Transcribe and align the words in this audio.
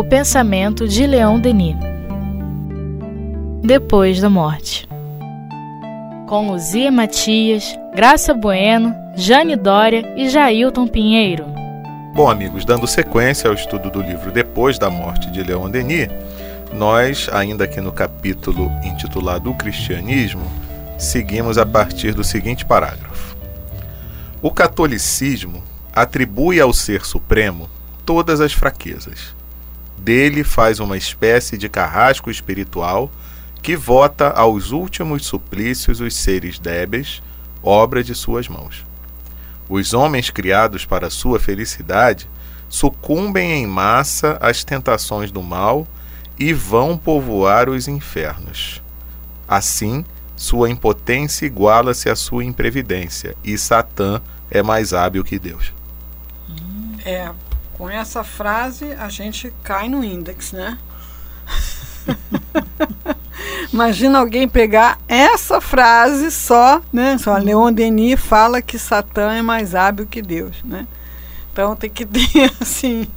O 0.00 0.04
pensamento 0.04 0.88
de 0.88 1.06
Leon 1.06 1.38
Denis. 1.38 1.76
Depois 3.62 4.18
da 4.18 4.30
morte. 4.30 4.88
Com 6.26 6.50
Luzia 6.50 6.90
Matias, 6.90 7.78
Graça 7.94 8.32
Bueno, 8.32 8.96
Jane 9.14 9.56
Dória 9.56 10.10
e 10.16 10.30
Jailton 10.30 10.88
Pinheiro. 10.88 11.44
Bom, 12.14 12.30
amigos, 12.30 12.64
dando 12.64 12.86
sequência 12.86 13.48
ao 13.48 13.54
estudo 13.54 13.90
do 13.90 14.00
livro 14.00 14.32
Depois 14.32 14.78
da 14.78 14.88
Morte 14.88 15.30
de 15.30 15.42
Leon 15.42 15.68
Denis, 15.68 16.08
nós, 16.72 17.28
ainda 17.30 17.64
aqui 17.64 17.82
no 17.82 17.92
capítulo 17.92 18.72
intitulado 18.82 19.50
O 19.50 19.54
Cristianismo, 19.54 20.50
seguimos 20.96 21.58
a 21.58 21.66
partir 21.66 22.14
do 22.14 22.24
seguinte 22.24 22.64
parágrafo: 22.64 23.36
O 24.40 24.50
catolicismo 24.50 25.62
atribui 25.92 26.58
ao 26.58 26.72
Ser 26.72 27.04
Supremo 27.04 27.68
todas 28.06 28.40
as 28.40 28.54
fraquezas. 28.54 29.38
Dele 30.00 30.42
faz 30.42 30.80
uma 30.80 30.96
espécie 30.96 31.58
de 31.58 31.68
carrasco 31.68 32.30
espiritual 32.30 33.10
que 33.62 33.76
vota 33.76 34.30
aos 34.30 34.70
últimos 34.70 35.26
suplícios 35.26 36.00
os 36.00 36.16
seres 36.16 36.58
débeis, 36.58 37.22
obra 37.62 38.02
de 38.02 38.14
suas 38.14 38.48
mãos. 38.48 38.86
Os 39.68 39.92
homens 39.92 40.30
criados 40.30 40.86
para 40.86 41.10
sua 41.10 41.38
felicidade 41.38 42.26
sucumbem 42.66 43.52
em 43.52 43.66
massa 43.66 44.38
às 44.40 44.64
tentações 44.64 45.30
do 45.30 45.42
mal 45.42 45.86
e 46.38 46.54
vão 46.54 46.96
povoar 46.96 47.68
os 47.68 47.86
infernos. 47.86 48.82
Assim, 49.46 50.02
sua 50.34 50.70
impotência 50.70 51.44
iguala-se 51.44 52.08
à 52.08 52.16
sua 52.16 52.42
imprevidência, 52.42 53.36
e 53.44 53.58
Satã 53.58 54.22
é 54.50 54.62
mais 54.62 54.94
hábil 54.94 55.22
que 55.22 55.38
Deus. 55.38 55.74
É, 57.04 57.30
com 57.80 57.88
essa 57.88 58.22
frase 58.22 58.92
a 58.92 59.08
gente 59.08 59.50
cai 59.62 59.88
no 59.88 60.04
índex, 60.04 60.52
né? 60.52 60.76
Imagina 63.72 64.18
alguém 64.18 64.46
pegar 64.46 64.98
essa 65.08 65.62
frase 65.62 66.30
só, 66.30 66.82
né? 66.92 67.16
Só 67.16 67.38
Leon 67.38 67.72
Denis 67.72 68.20
fala 68.20 68.60
que 68.60 68.78
Satã 68.78 69.32
é 69.32 69.40
mais 69.40 69.74
hábil 69.74 70.06
que 70.06 70.20
Deus, 70.20 70.62
né? 70.62 70.86
Então 71.50 71.74
tem 71.74 71.88
que 71.88 72.04
ter 72.04 72.52
assim 72.60 73.08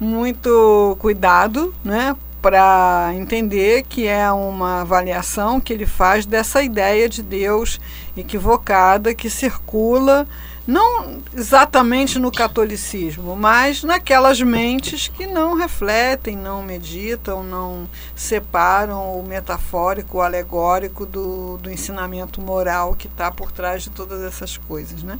muito 0.00 0.96
cuidado, 0.98 1.74
né, 1.84 2.16
para 2.40 3.10
entender 3.14 3.82
que 3.82 4.06
é 4.06 4.32
uma 4.32 4.80
avaliação 4.80 5.60
que 5.60 5.74
ele 5.74 5.84
faz 5.84 6.24
dessa 6.24 6.62
ideia 6.62 7.06
de 7.06 7.22
Deus 7.22 7.78
equivocada 8.16 9.14
que 9.14 9.28
circula 9.28 10.26
não 10.66 11.22
exatamente 11.34 12.18
no 12.18 12.32
catolicismo, 12.32 13.36
mas 13.36 13.84
naquelas 13.84 14.40
mentes 14.40 15.08
que 15.08 15.26
não 15.26 15.54
refletem, 15.54 16.36
não 16.36 16.62
meditam, 16.62 17.42
não 17.42 17.88
separam 18.14 19.18
o 19.18 19.22
metafórico, 19.22 20.18
o 20.18 20.22
alegórico 20.22 21.06
do, 21.06 21.56
do 21.58 21.70
ensinamento 21.70 22.40
moral 22.40 22.94
que 22.94 23.06
está 23.06 23.30
por 23.30 23.52
trás 23.52 23.84
de 23.84 23.90
todas 23.90 24.22
essas 24.22 24.56
coisas, 24.56 25.02
né? 25.02 25.18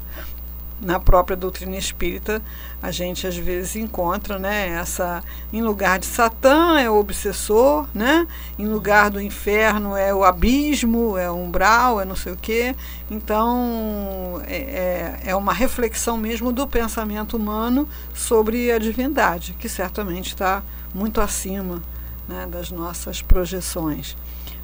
Na 0.80 1.00
própria 1.00 1.36
doutrina 1.36 1.76
espírita 1.76 2.42
a 2.82 2.90
gente 2.90 3.26
às 3.26 3.36
vezes 3.36 3.76
encontra 3.76 4.38
né 4.38 4.68
essa 4.68 5.22
em 5.52 5.62
lugar 5.62 5.98
de 5.98 6.06
Satã 6.06 6.78
é 6.78 6.90
o 6.90 6.96
obsessor 6.96 7.86
né 7.94 8.26
em 8.58 8.66
lugar 8.66 9.10
do 9.10 9.20
inferno 9.20 9.96
é 9.96 10.14
o 10.14 10.22
abismo 10.22 11.16
é 11.16 11.30
o 11.30 11.34
umbral 11.34 12.00
é 12.00 12.04
não 12.04 12.16
sei 12.16 12.32
o 12.32 12.36
quê. 12.36 12.74
Então 13.10 14.40
é, 14.46 14.56
é, 14.56 15.30
é 15.30 15.36
uma 15.36 15.52
reflexão 15.52 16.16
mesmo 16.16 16.52
do 16.52 16.66
pensamento 16.66 17.36
humano 17.36 17.88
sobre 18.14 18.70
a 18.70 18.78
divindade 18.78 19.54
que 19.58 19.68
certamente 19.68 20.28
está 20.28 20.62
muito 20.94 21.20
acima 21.20 21.82
né, 22.28 22.46
das 22.50 22.70
nossas 22.70 23.22
projeções. 23.22 24.16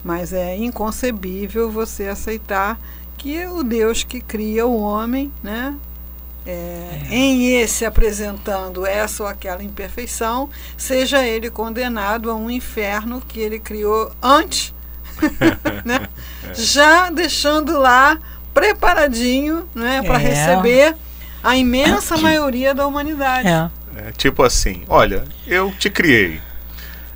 Mas 0.05 0.33
é 0.33 0.57
inconcebível 0.57 1.71
você 1.71 2.09
aceitar 2.09 2.79
que 3.17 3.47
o 3.47 3.63
Deus 3.63 4.03
que 4.03 4.21
cria 4.21 4.67
o 4.67 4.81
homem, 4.81 5.33
né, 5.43 5.77
é, 6.47 6.51
é. 7.11 7.15
em 7.15 7.55
esse 7.61 7.85
apresentando 7.85 8.85
essa 8.87 9.23
ou 9.23 9.29
aquela 9.29 9.63
imperfeição, 9.63 10.51
seja 10.77 11.25
ele 11.25 11.51
condenado 11.51 12.31
a 12.31 12.35
um 12.35 12.51
inferno 12.51 13.23
que 13.27 13.41
ele 13.41 13.59
criou 13.59 14.13
antes, 14.21 14.75
né? 15.85 16.09
já 16.55 17.11
deixando 17.11 17.79
lá 17.79 18.19
preparadinho 18.53 19.69
né, 19.75 20.03
para 20.03 20.21
é. 20.21 20.29
receber 20.29 20.97
a 21.43 21.57
imensa 21.57 22.17
maioria 22.17 22.75
da 22.75 22.87
humanidade. 22.87 23.49
É. 23.49 24.09
é. 24.09 24.13
tipo 24.13 24.43
assim, 24.43 24.85
olha, 24.89 25.25
eu 25.47 25.73
te 25.79 25.91
criei 25.91 26.41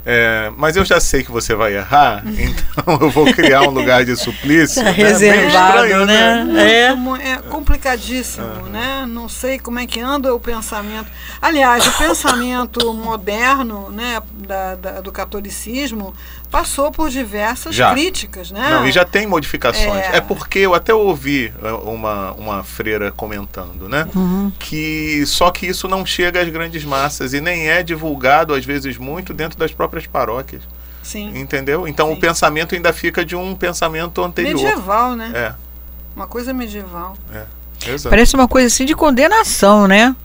é, 0.08 0.52
mas 0.56 0.76
eu 0.76 0.84
já 0.84 1.00
sei 1.00 1.24
que 1.24 1.32
você 1.32 1.52
vai 1.52 1.74
errar, 1.74 2.22
então 2.38 2.96
eu 3.00 3.10
vou 3.10 3.26
criar 3.34 3.62
um 3.62 3.70
lugar 3.70 4.04
de 4.04 4.14
suplício. 4.14 4.76
Tá 4.86 4.92
né? 4.92 4.92
reservado, 4.92 5.84
estranho, 5.84 6.06
né? 6.06 6.44
né? 6.44 6.70
É. 6.70 7.32
é 7.32 7.36
complicadíssimo, 7.48 8.46
uhum. 8.46 8.66
né? 8.66 9.04
Não 9.08 9.28
sei 9.28 9.58
como 9.58 9.78
é 9.78 9.86
que 9.86 9.98
anda 10.00 10.32
o 10.32 10.38
pensamento. 10.38 11.10
Aliás, 11.40 11.86
o 11.86 11.92
pensamento 11.98 12.92
moderno, 12.94 13.90
né, 13.90 14.22
da, 14.46 14.74
da 14.74 15.00
do 15.00 15.10
catolicismo 15.10 16.14
passou 16.56 16.90
por 16.90 17.10
diversas 17.10 17.74
já. 17.74 17.92
críticas, 17.92 18.50
né? 18.50 18.70
Não, 18.70 18.86
e 18.86 18.92
já 18.92 19.04
tem 19.04 19.26
modificações. 19.26 20.06
É. 20.06 20.16
é, 20.16 20.20
porque 20.22 20.60
eu 20.60 20.74
até 20.74 20.94
ouvi 20.94 21.52
é, 21.62 21.70
uma, 21.70 22.32
uma 22.32 22.64
freira 22.64 23.12
comentando, 23.12 23.90
né? 23.90 24.08
Uhum. 24.14 24.50
Que 24.58 25.22
só 25.26 25.50
que 25.50 25.66
isso 25.66 25.86
não 25.86 26.06
chega 26.06 26.40
às 26.40 26.48
grandes 26.48 26.82
massas 26.82 27.34
e 27.34 27.42
nem 27.42 27.68
é 27.68 27.82
divulgado, 27.82 28.54
às 28.54 28.64
vezes, 28.64 28.96
muito 28.96 29.34
dentro 29.34 29.58
das 29.58 29.70
próprias 29.72 30.06
paróquias. 30.06 30.62
Sim. 31.02 31.38
Entendeu? 31.38 31.86
Então 31.86 32.08
Sim. 32.08 32.14
o 32.14 32.16
pensamento 32.16 32.74
ainda 32.74 32.90
fica 32.90 33.22
de 33.22 33.36
um 33.36 33.54
pensamento 33.54 34.24
anterior. 34.24 34.54
Medieval, 34.54 35.14
né? 35.14 35.32
É. 35.34 35.54
Uma 36.16 36.26
coisa 36.26 36.54
medieval. 36.54 37.18
É. 37.34 37.44
Exato. 37.86 38.08
Parece 38.08 38.34
uma 38.34 38.48
coisa 38.48 38.68
assim 38.68 38.86
de 38.86 38.94
condenação, 38.94 39.86
né? 39.86 40.16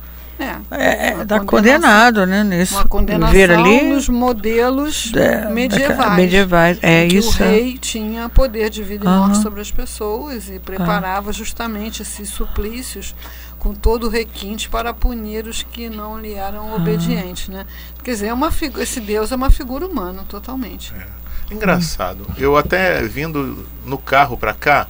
É, 0.72 1.07
é, 1.09 1.25
tá 1.25 1.40
condenado, 1.40 2.25
né? 2.25 2.44
Nesse, 2.44 2.74
uma 2.74 2.85
condenação 2.85 3.34
ver 3.34 3.52
ali, 3.52 3.81
nos 3.84 4.09
modelos 4.09 5.12
é, 5.16 5.50
medievais. 5.50 6.16
medievais. 6.16 6.79
É 6.81 7.06
isso. 7.06 7.41
o 7.41 7.47
rei 7.47 7.78
tinha 7.78 8.29
poder 8.29 8.69
de 8.69 8.84
vida 8.84 9.06
e 9.06 9.07
uhum. 9.07 9.19
morte 9.19 9.41
sobre 9.41 9.62
as 9.62 9.72
pessoas 9.72 10.50
e 10.50 10.59
preparava 10.59 11.28
uhum. 11.28 11.34
justamente 11.34 12.01
esses 12.01 12.30
suplícios 12.30 13.16
com 13.59 13.75
todo 13.75 14.07
o 14.07 14.09
requinte 14.09 14.69
para 14.69 14.94
punir 14.94 15.46
os 15.46 15.62
que 15.62 15.90
não 15.90 16.19
lhe 16.19 16.34
eram 16.34 16.68
uhum. 16.68 16.75
obedientes, 16.75 17.47
né? 17.47 17.66
Quer 18.03 18.12
dizer, 18.12 18.28
é 18.28 18.34
uma 18.34 18.51
esse 18.80 19.00
Deus 19.00 19.31
é 19.31 19.35
uma 19.35 19.51
figura 19.51 19.85
humana 19.85 20.24
totalmente. 20.28 20.94
É. 20.97 21.22
Engraçado. 21.53 22.25
Eu 22.38 22.56
até 22.56 23.03
vindo 23.03 23.68
no 23.85 23.97
carro 23.97 24.38
para 24.38 24.53
cá, 24.53 24.88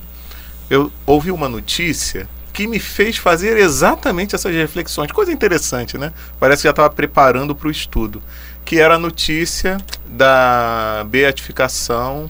eu 0.70 0.92
ouvi 1.06 1.32
uma 1.32 1.50
notícia 1.50 2.30
que 2.54 2.68
me 2.68 2.80
fez 2.80 3.18
fazer 3.18 3.58
exatamente 3.58 4.36
essas 4.36 4.54
reflexões. 4.54 5.12
Coisa 5.12 5.32
interessante, 5.32 5.98
né? 5.98 6.12
Parece 6.40 6.62
que 6.62 6.68
já 6.68 6.72
estava 6.72 6.90
preparando 6.90 7.56
para 7.56 7.68
o 7.68 7.72
estudo. 7.72 8.22
Que 8.64 8.80
era 8.80 8.96
a 8.96 9.00
notícia 9.00 9.78
da 10.08 11.06
beatificação 11.10 12.30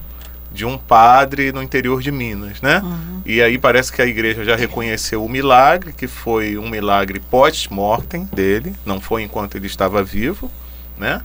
de 0.51 0.65
um 0.65 0.77
padre 0.77 1.51
no 1.51 1.63
interior 1.63 2.01
de 2.01 2.11
Minas, 2.11 2.61
né? 2.61 2.81
Uhum. 2.83 3.21
E 3.25 3.41
aí 3.41 3.57
parece 3.57 3.91
que 3.91 4.01
a 4.01 4.05
igreja 4.05 4.43
já 4.43 4.55
reconheceu 4.55 5.23
o 5.23 5.29
milagre, 5.29 5.93
que 5.93 6.07
foi 6.07 6.57
um 6.57 6.69
milagre 6.69 7.19
pós-mortem 7.19 8.25
dele, 8.33 8.75
não 8.85 8.99
foi 8.99 9.23
enquanto 9.23 9.55
ele 9.55 9.67
estava 9.67 10.03
vivo, 10.03 10.51
né? 10.97 11.21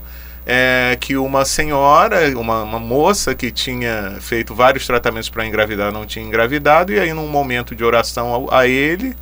É 0.49 0.97
que 0.97 1.17
uma 1.17 1.43
senhora, 1.43 2.29
uma, 2.39 2.63
uma 2.63 2.79
moça 2.79 3.35
que 3.35 3.51
tinha 3.51 4.15
feito 4.21 4.55
vários 4.55 4.87
tratamentos 4.87 5.27
para 5.27 5.45
engravidar, 5.45 5.91
não 5.91 6.05
tinha 6.05 6.23
engravidado, 6.23 6.93
e 6.93 6.99
aí 6.99 7.13
num 7.13 7.27
momento 7.27 7.75
de 7.75 7.83
oração 7.83 8.47
a, 8.49 8.61
a 8.61 8.67
ele, 8.67 9.13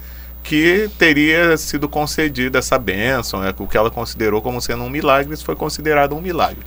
que 0.44 0.88
teria 1.00 1.58
sido 1.58 1.90
concedida 1.90 2.59
essa 2.59 2.78
bênção, 2.78 3.44
é, 3.44 3.52
o 3.58 3.66
que 3.66 3.75
ela 3.75 3.90
considerou 3.90 4.40
como 4.40 4.62
sendo 4.62 4.84
um 4.84 4.90
milagre, 4.90 5.34
isso 5.34 5.44
foi 5.44 5.55
considerado 5.55 6.14
um 6.14 6.22
milagre. 6.22 6.61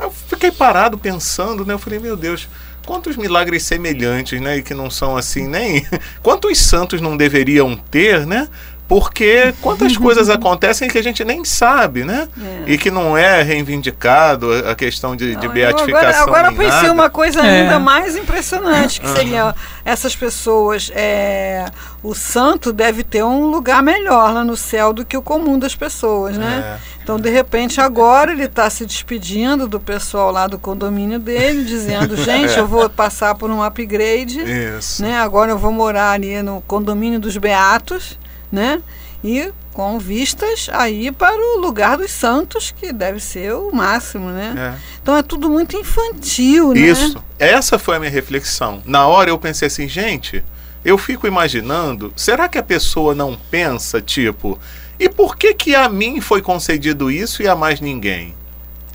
Eu 0.00 0.10
fiquei 0.10 0.50
parado 0.50 0.98
pensando, 0.98 1.64
né? 1.64 1.74
Eu 1.74 1.78
falei, 1.78 2.00
meu 2.00 2.16
Deus, 2.16 2.48
quantos 2.84 3.16
milagres 3.16 3.62
semelhantes, 3.62 4.40
né? 4.40 4.56
E 4.56 4.62
que 4.62 4.74
não 4.74 4.90
são 4.90 5.16
assim 5.16 5.46
nem. 5.46 5.86
Quantos 6.20 6.58
santos 6.58 7.00
não 7.00 7.16
deveriam 7.16 7.76
ter, 7.76 8.26
né? 8.26 8.48
Porque 8.90 9.54
quantas 9.62 9.94
coisas 9.96 10.28
acontecem 10.28 10.88
que 10.88 10.98
a 10.98 11.02
gente 11.02 11.22
nem 11.22 11.44
sabe, 11.44 12.02
né? 12.02 12.28
É. 12.66 12.72
E 12.72 12.76
que 12.76 12.90
não 12.90 13.16
é 13.16 13.40
reivindicado 13.40 14.52
a 14.68 14.74
questão 14.74 15.14
de, 15.14 15.36
de 15.36 15.46
beatificação. 15.46 16.24
Agora, 16.24 16.48
agora 16.48 16.48
eu 16.48 16.56
pensei 16.56 16.88
nada. 16.88 16.92
uma 16.92 17.08
coisa 17.08 17.38
é. 17.38 17.62
ainda 17.62 17.78
mais 17.78 18.16
impressionante, 18.16 19.00
que 19.00 19.06
seria 19.10 19.54
essas 19.84 20.16
pessoas. 20.16 20.90
É, 20.92 21.66
o 22.02 22.16
santo 22.16 22.72
deve 22.72 23.04
ter 23.04 23.22
um 23.22 23.46
lugar 23.46 23.80
melhor 23.80 24.34
lá 24.34 24.42
no 24.42 24.56
céu 24.56 24.92
do 24.92 25.04
que 25.04 25.16
o 25.16 25.22
comum 25.22 25.56
das 25.56 25.76
pessoas, 25.76 26.36
né? 26.36 26.76
É. 26.76 27.00
Então, 27.00 27.16
de 27.16 27.30
repente, 27.30 27.80
agora 27.80 28.32
ele 28.32 28.46
está 28.46 28.68
se 28.68 28.84
despedindo 28.84 29.68
do 29.68 29.78
pessoal 29.78 30.32
lá 30.32 30.48
do 30.48 30.58
condomínio 30.58 31.20
dele, 31.20 31.62
dizendo: 31.62 32.16
gente, 32.18 32.58
eu 32.58 32.66
vou 32.66 32.90
passar 32.90 33.36
por 33.36 33.52
um 33.52 33.62
upgrade. 33.62 34.40
Isso. 34.40 35.00
Né? 35.00 35.16
Agora 35.20 35.52
eu 35.52 35.58
vou 35.58 35.70
morar 35.70 36.10
ali 36.10 36.42
no 36.42 36.60
condomínio 36.62 37.20
dos 37.20 37.36
Beatos 37.36 38.18
né? 38.50 38.82
E 39.22 39.52
com 39.72 39.98
vistas 39.98 40.68
aí 40.72 41.12
para 41.12 41.36
o 41.36 41.60
lugar 41.60 41.96
dos 41.96 42.10
santos, 42.10 42.70
que 42.70 42.92
deve 42.92 43.20
ser 43.20 43.54
o 43.54 43.70
máximo, 43.72 44.30
né? 44.30 44.54
É. 44.56 44.98
Então 45.02 45.16
é 45.16 45.22
tudo 45.22 45.48
muito 45.48 45.76
infantil, 45.76 46.72
né? 46.72 46.80
Isso. 46.80 47.22
Essa 47.38 47.78
foi 47.78 47.96
a 47.96 47.98
minha 48.00 48.10
reflexão. 48.10 48.82
Na 48.84 49.06
hora 49.06 49.30
eu 49.30 49.38
pensei 49.38 49.68
assim, 49.68 49.88
gente, 49.88 50.42
eu 50.84 50.98
fico 50.98 51.26
imaginando, 51.26 52.12
será 52.16 52.48
que 52.48 52.58
a 52.58 52.62
pessoa 52.62 53.14
não 53.14 53.36
pensa, 53.50 54.00
tipo, 54.00 54.58
e 54.98 55.08
por 55.08 55.36
que 55.36 55.54
que 55.54 55.74
a 55.74 55.88
mim 55.88 56.20
foi 56.20 56.42
concedido 56.42 57.10
isso 57.10 57.42
e 57.42 57.48
a 57.48 57.54
mais 57.54 57.80
ninguém? 57.80 58.34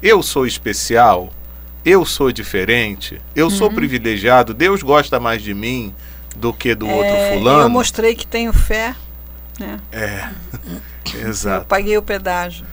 Eu 0.02 0.22
sou 0.22 0.46
especial? 0.46 1.32
Eu 1.84 2.04
sou 2.06 2.32
diferente? 2.32 3.22
Eu 3.36 3.46
uhum. 3.46 3.52
sou 3.52 3.72
privilegiado? 3.72 4.54
Deus 4.54 4.84
gosta 4.84 5.20
mais 5.20 5.42
de 5.42 5.54
mim 5.54 5.94
do 6.36 6.52
que 6.52 6.76
do 6.76 6.88
é, 6.88 6.94
outro 6.94 7.16
fulano? 7.34 7.62
Eu 7.64 7.70
mostrei 7.70 8.14
que 8.14 8.28
tenho 8.28 8.52
fé. 8.52 8.96
Né? 9.60 9.80
É, 9.92 10.30
exato. 11.28 11.64
Eu 11.64 11.68
paguei 11.68 11.98
o 11.98 12.02
pedágio. 12.02 12.66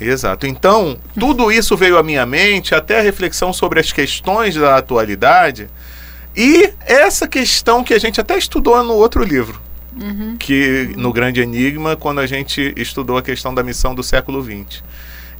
Exato. 0.00 0.46
Então, 0.46 0.98
tudo 1.18 1.52
isso 1.52 1.76
veio 1.76 1.98
à 1.98 2.02
minha 2.02 2.24
mente, 2.24 2.74
até 2.74 3.00
a 3.00 3.02
reflexão 3.02 3.52
sobre 3.52 3.78
as 3.80 3.92
questões 3.92 4.54
da 4.54 4.76
atualidade 4.76 5.68
e 6.34 6.72
essa 6.86 7.28
questão 7.28 7.84
que 7.84 7.92
a 7.92 7.98
gente 7.98 8.20
até 8.20 8.38
estudou 8.38 8.82
no 8.82 8.94
outro 8.94 9.22
livro, 9.22 9.60
uhum. 10.00 10.36
que 10.38 10.94
no 10.96 11.12
Grande 11.12 11.42
Enigma, 11.42 11.96
quando 11.96 12.20
a 12.20 12.26
gente 12.26 12.72
estudou 12.76 13.18
a 13.18 13.22
questão 13.22 13.52
da 13.52 13.62
missão 13.62 13.94
do 13.94 14.02
século 14.02 14.42
XX. 14.42 14.82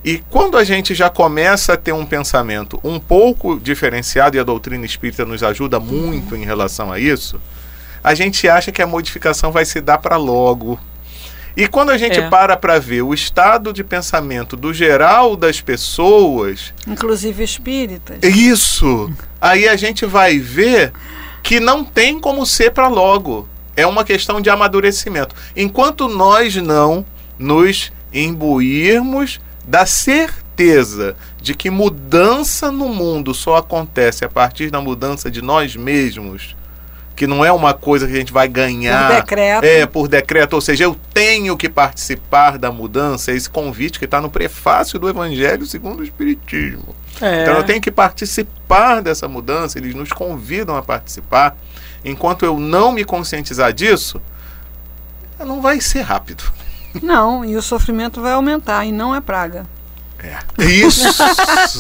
E 0.05 0.23
quando 0.31 0.57
a 0.57 0.65
gente 0.65 0.95
já 0.95 1.09
começa 1.11 1.75
a 1.75 1.77
ter 1.77 1.93
um 1.93 2.07
pensamento 2.07 2.81
um 2.83 2.99
pouco 2.99 3.59
diferenciado, 3.59 4.37
e 4.37 4.41
a 4.41 4.45
doutrina 4.45 4.85
espírita 4.85 5.25
nos 5.25 5.43
ajuda 5.43 5.79
muito 5.79 6.35
em 6.35 6.45
relação 6.45 6.91
a 6.91 6.99
isso, 6.99 7.41
a 8.03 8.15
gente 8.15 8.49
acha 8.49 8.73
que 8.73 8.83
a 8.83 8.87
modificação 8.87 9.53
vai 9.53 9.65
se 9.65 9.81
dar 9.81 9.99
para 9.99 10.17
logo, 10.17 10.81
e 11.57 11.67
quando 11.67 11.91
a 11.91 11.99
gente 11.99 12.19
é. 12.19 12.29
para 12.29 12.57
para 12.57 12.79
ver 12.79 13.03
o 13.03 13.13
estado 13.13 13.73
de 13.73 13.83
pensamento 13.83 14.57
do 14.57 14.73
geral 14.73 15.37
das 15.37 15.61
pessoas, 15.61 16.73
inclusive 16.87 17.43
espíritas. 17.43 18.19
Isso. 18.23 19.13
Aí 19.41 19.69
a 19.69 19.77
gente 19.77 20.07
vai 20.07 20.39
ver 20.39 20.93
que 21.43 21.59
não 21.59 21.85
tem 21.85 22.21
como 22.21 22.45
ser 22.47 22.71
para 22.71 22.89
logo. 22.89 23.49
É 23.77 23.87
uma 23.87 24.05
questão 24.05 24.41
de 24.41 24.51
amadurecimento. 24.51 25.35
Enquanto 25.57 26.09
nós 26.09 26.57
não 26.57 27.05
nos 27.39 27.91
imbuirmos 28.13 29.41
da 29.67 29.87
certeza 29.87 31.17
de 31.41 31.55
que 31.55 31.71
mudança 31.71 32.71
no 32.71 32.89
mundo 32.89 33.33
só 33.33 33.57
acontece 33.57 34.25
a 34.25 34.29
partir 34.29 34.71
da 34.71 34.81
mudança 34.81 35.31
de 35.31 35.41
nós 35.41 35.75
mesmos, 35.75 36.55
que 37.21 37.27
não 37.27 37.45
é 37.45 37.53
uma 37.53 37.75
coisa 37.75 38.07
que 38.07 38.15
a 38.15 38.17
gente 38.17 38.33
vai 38.33 38.49
ganhar. 38.49 39.09
Por 39.09 39.17
decreto. 39.17 39.65
É, 39.67 39.85
por 39.85 40.09
decreto. 40.09 40.55
Ou 40.55 40.61
seja, 40.63 40.85
eu 40.85 40.97
tenho 41.13 41.55
que 41.55 41.69
participar 41.69 42.57
da 42.57 42.73
mudança. 42.73 43.31
Esse 43.31 43.51
convite 43.51 43.99
que 43.99 44.07
está 44.07 44.23
no 44.23 44.31
prefácio 44.31 44.99
do 44.99 45.07
Evangelho 45.07 45.67
segundo 45.67 46.01
o 46.01 46.03
Espiritismo. 46.03 46.95
É. 47.21 47.43
Então 47.43 47.57
eu 47.57 47.63
tenho 47.63 47.79
que 47.79 47.91
participar 47.91 49.03
dessa 49.03 49.29
mudança. 49.29 49.77
Eles 49.77 49.95
nos 49.95 50.11
convidam 50.11 50.75
a 50.79 50.83
participar. 50.83 51.59
Enquanto 52.03 52.47
eu 52.47 52.59
não 52.59 52.91
me 52.91 53.05
conscientizar 53.05 53.71
disso, 53.71 54.19
não 55.39 55.61
vai 55.61 55.79
ser 55.79 56.01
rápido. 56.01 56.51
Não, 57.03 57.45
e 57.45 57.55
o 57.55 57.61
sofrimento 57.61 58.23
vai 58.23 58.33
aumentar 58.33 58.87
e 58.87 58.93
não 58.93 59.15
é 59.15 59.21
praga. 59.21 59.67
É. 60.19 60.39
Isso! 60.65 61.23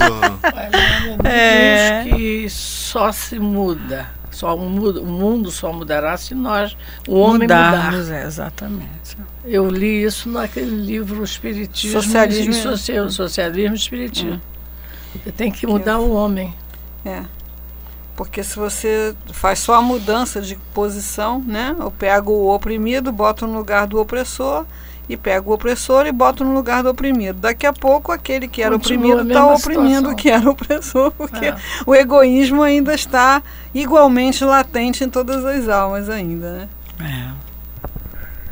é 1.24 2.04
que 2.04 2.46
só 2.50 3.10
se 3.10 3.38
muda 3.38 4.19
só 4.40 4.56
muda, 4.56 5.02
o 5.02 5.06
mundo 5.06 5.50
só 5.50 5.70
mudará 5.70 6.16
se 6.16 6.34
nós, 6.34 6.74
o 7.06 7.16
homem 7.16 7.42
Mudarmos, 7.42 8.06
mudar. 8.06 8.16
É, 8.16 8.26
exatamente. 8.26 9.18
Eu 9.44 9.68
li 9.68 10.02
isso 10.02 10.30
naquele 10.30 10.74
livro 10.74 11.22
Espiritismo 11.22 12.00
Socialismo, 12.00 12.52
e 12.52 12.54
social, 12.54 13.10
Socialismo 13.10 13.74
e 13.74 13.78
Espiritismo. 13.78 14.40
Você 15.12 15.30
tem 15.30 15.52
que 15.52 15.66
mudar 15.66 15.98
o 15.98 16.10
homem. 16.12 16.54
É. 17.04 17.22
Porque 18.16 18.42
se 18.42 18.56
você 18.56 19.14
faz 19.30 19.58
só 19.58 19.74
a 19.74 19.82
mudança 19.82 20.40
de 20.40 20.56
posição, 20.72 21.42
né? 21.46 21.76
Eu 21.78 21.90
pego 21.90 22.32
o 22.32 22.54
oprimido, 22.54 23.12
boto 23.12 23.46
no 23.46 23.58
lugar 23.58 23.86
do 23.86 24.00
opressor, 24.00 24.64
e 25.10 25.16
pega 25.16 25.50
o 25.50 25.52
opressor 25.52 26.06
e 26.06 26.12
bota 26.12 26.44
no 26.44 26.54
lugar 26.54 26.84
do 26.84 26.88
oprimido. 26.88 27.40
Daqui 27.40 27.66
a 27.66 27.72
pouco, 27.72 28.12
aquele 28.12 28.46
que 28.46 28.62
era 28.62 28.70
Continua 28.70 29.14
oprimido 29.16 29.28
está 29.28 29.46
oprimindo 29.52 30.10
o 30.10 30.14
que 30.14 30.30
era 30.30 30.48
opressor, 30.48 31.10
porque 31.18 31.46
é. 31.46 31.56
o 31.84 31.92
egoísmo 31.92 32.62
ainda 32.62 32.94
está 32.94 33.42
igualmente 33.74 34.44
latente 34.44 35.02
em 35.02 35.10
todas 35.10 35.44
as 35.44 35.68
almas 35.68 36.08
ainda, 36.08 36.52
né? 36.52 36.68
É. 37.00 37.50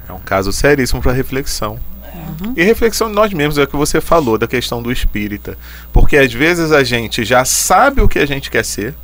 É 0.08 0.12
um 0.12 0.18
caso 0.18 0.52
seríssimo 0.52 1.00
para 1.00 1.12
reflexão. 1.12 1.78
Uhum. 2.12 2.54
E 2.56 2.64
reflexão 2.64 3.08
de 3.08 3.14
nós 3.14 3.32
mesmos 3.32 3.56
é 3.56 3.62
o 3.62 3.66
que 3.68 3.76
você 3.76 4.00
falou 4.00 4.36
da 4.36 4.48
questão 4.48 4.82
do 4.82 4.90
espírita. 4.90 5.56
Porque 5.92 6.16
às 6.16 6.32
vezes 6.32 6.72
a 6.72 6.82
gente 6.82 7.24
já 7.24 7.44
sabe 7.44 8.00
o 8.00 8.08
que 8.08 8.18
a 8.18 8.26
gente 8.26 8.50
quer 8.50 8.64
ser, 8.64 8.96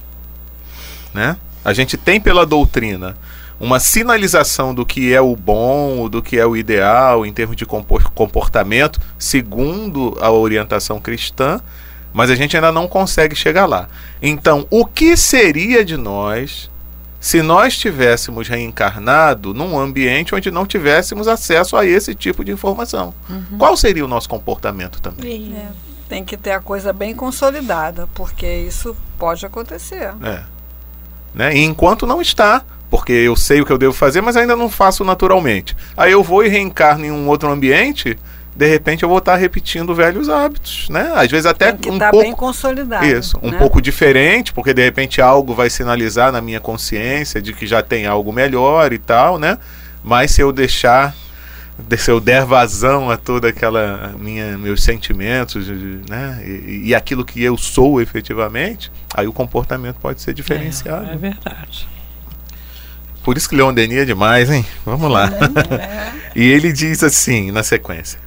né? 1.12 1.36
A 1.64 1.72
gente 1.72 1.96
tem 1.96 2.20
pela 2.20 2.44
doutrina 2.44 3.16
uma 3.58 3.78
sinalização 3.78 4.74
do 4.74 4.84
que 4.84 5.12
é 5.12 5.20
o 5.20 5.36
bom, 5.36 6.08
do 6.08 6.22
que 6.22 6.38
é 6.38 6.46
o 6.46 6.56
ideal 6.56 7.24
em 7.24 7.32
termos 7.32 7.56
de 7.56 7.64
comportamento, 7.64 9.00
segundo 9.18 10.16
a 10.20 10.30
orientação 10.30 11.00
cristã, 11.00 11.60
mas 12.12 12.30
a 12.30 12.34
gente 12.34 12.56
ainda 12.56 12.70
não 12.70 12.86
consegue 12.86 13.34
chegar 13.34 13.66
lá. 13.66 13.88
Então, 14.22 14.66
o 14.70 14.84
que 14.84 15.16
seria 15.16 15.84
de 15.84 15.96
nós 15.96 16.70
se 17.24 17.40
nós 17.40 17.78
tivéssemos 17.78 18.48
reencarnado 18.48 19.54
num 19.54 19.78
ambiente 19.78 20.34
onde 20.34 20.50
não 20.50 20.66
tivéssemos 20.66 21.26
acesso 21.26 21.74
a 21.74 21.86
esse 21.86 22.14
tipo 22.14 22.44
de 22.44 22.52
informação? 22.52 23.14
Uhum. 23.30 23.56
Qual 23.58 23.76
seria 23.78 24.04
o 24.04 24.08
nosso 24.08 24.28
comportamento 24.28 25.00
também? 25.00 25.54
É, 25.56 25.68
tem 26.06 26.22
que 26.22 26.36
ter 26.36 26.50
a 26.52 26.60
coisa 26.60 26.92
bem 26.92 27.14
consolidada, 27.14 28.06
porque 28.14 28.46
isso 28.46 28.94
pode 29.18 29.46
acontecer. 29.46 30.12
É. 30.22 30.42
Né? 31.34 31.56
E 31.56 31.64
enquanto 31.64 32.06
não 32.06 32.20
está, 32.20 32.62
porque 32.94 33.12
eu 33.12 33.34
sei 33.34 33.60
o 33.60 33.66
que 33.66 33.72
eu 33.72 33.76
devo 33.76 33.92
fazer, 33.92 34.20
mas 34.20 34.36
ainda 34.36 34.54
não 34.54 34.70
faço 34.70 35.02
naturalmente. 35.02 35.76
Aí 35.96 36.12
eu 36.12 36.22
vou 36.22 36.44
e 36.44 36.48
reencarno 36.48 37.04
em 37.04 37.10
um 37.10 37.26
outro 37.26 37.50
ambiente, 37.50 38.16
de 38.54 38.68
repente 38.68 39.02
eu 39.02 39.08
vou 39.08 39.18
estar 39.18 39.34
repetindo 39.34 39.92
velhos 39.92 40.28
hábitos, 40.28 40.88
né? 40.88 41.10
Às 41.16 41.28
vezes 41.28 41.44
até 41.44 41.72
Tem 41.72 41.80
que 41.80 41.90
um 41.90 41.94
estar 41.94 42.12
pouco 42.12 42.24
bem 42.24 42.32
consolidado. 42.32 43.04
Isso, 43.04 43.36
um 43.42 43.50
né? 43.50 43.58
pouco 43.58 43.82
diferente, 43.82 44.52
porque 44.52 44.72
de 44.72 44.80
repente 44.80 45.20
algo 45.20 45.52
vai 45.52 45.68
sinalizar 45.70 46.30
na 46.30 46.40
minha 46.40 46.60
consciência 46.60 47.42
de 47.42 47.52
que 47.52 47.66
já 47.66 47.82
tem 47.82 48.06
algo 48.06 48.32
melhor 48.32 48.92
e 48.92 48.98
tal, 48.98 49.40
né? 49.40 49.58
Mas 50.04 50.30
se 50.30 50.40
eu 50.40 50.52
deixar 50.52 51.16
se 51.98 52.08
eu 52.12 52.20
der 52.20 52.44
vazão 52.44 53.10
a 53.10 53.16
toda 53.16 53.48
aquela 53.48 54.14
minha 54.20 54.56
meus 54.56 54.84
sentimentos, 54.84 55.66
né, 56.08 56.40
e, 56.46 56.90
e 56.90 56.94
aquilo 56.94 57.24
que 57.24 57.42
eu 57.42 57.58
sou 57.58 58.00
efetivamente, 58.00 58.92
aí 59.12 59.26
o 59.26 59.32
comportamento 59.32 59.96
pode 59.96 60.22
ser 60.22 60.32
diferenciado. 60.32 61.10
É, 61.10 61.14
é 61.14 61.16
verdade. 61.16 61.88
Por 63.24 63.38
isso 63.38 63.48
que 63.48 63.56
Leon 63.56 63.72
Denis 63.72 64.00
é 64.00 64.04
demais, 64.04 64.50
hein? 64.50 64.66
Vamos 64.84 65.10
lá. 65.10 65.30
É. 65.70 66.12
e 66.36 66.44
ele 66.44 66.70
diz 66.72 67.02
assim, 67.02 67.50
na 67.50 67.62
sequência: 67.62 68.20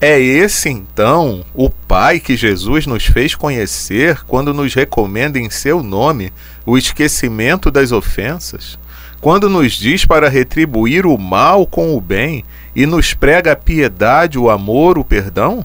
É 0.00 0.18
esse 0.18 0.70
então 0.70 1.44
o 1.52 1.68
Pai 1.68 2.18
que 2.18 2.34
Jesus 2.34 2.86
nos 2.86 3.04
fez 3.04 3.34
conhecer 3.34 4.24
quando 4.24 4.54
nos 4.54 4.72
recomenda 4.72 5.38
em 5.38 5.50
seu 5.50 5.82
nome 5.82 6.32
o 6.64 6.78
esquecimento 6.78 7.70
das 7.70 7.92
ofensas? 7.92 8.78
Quando 9.20 9.50
nos 9.50 9.74
diz 9.74 10.06
para 10.06 10.30
retribuir 10.30 11.06
o 11.06 11.16
mal 11.18 11.66
com 11.66 11.94
o 11.94 12.00
bem 12.00 12.42
e 12.74 12.86
nos 12.86 13.12
prega 13.12 13.52
a 13.52 13.56
piedade, 13.56 14.38
o 14.38 14.50
amor, 14.50 14.98
o 14.98 15.04
perdão? 15.04 15.64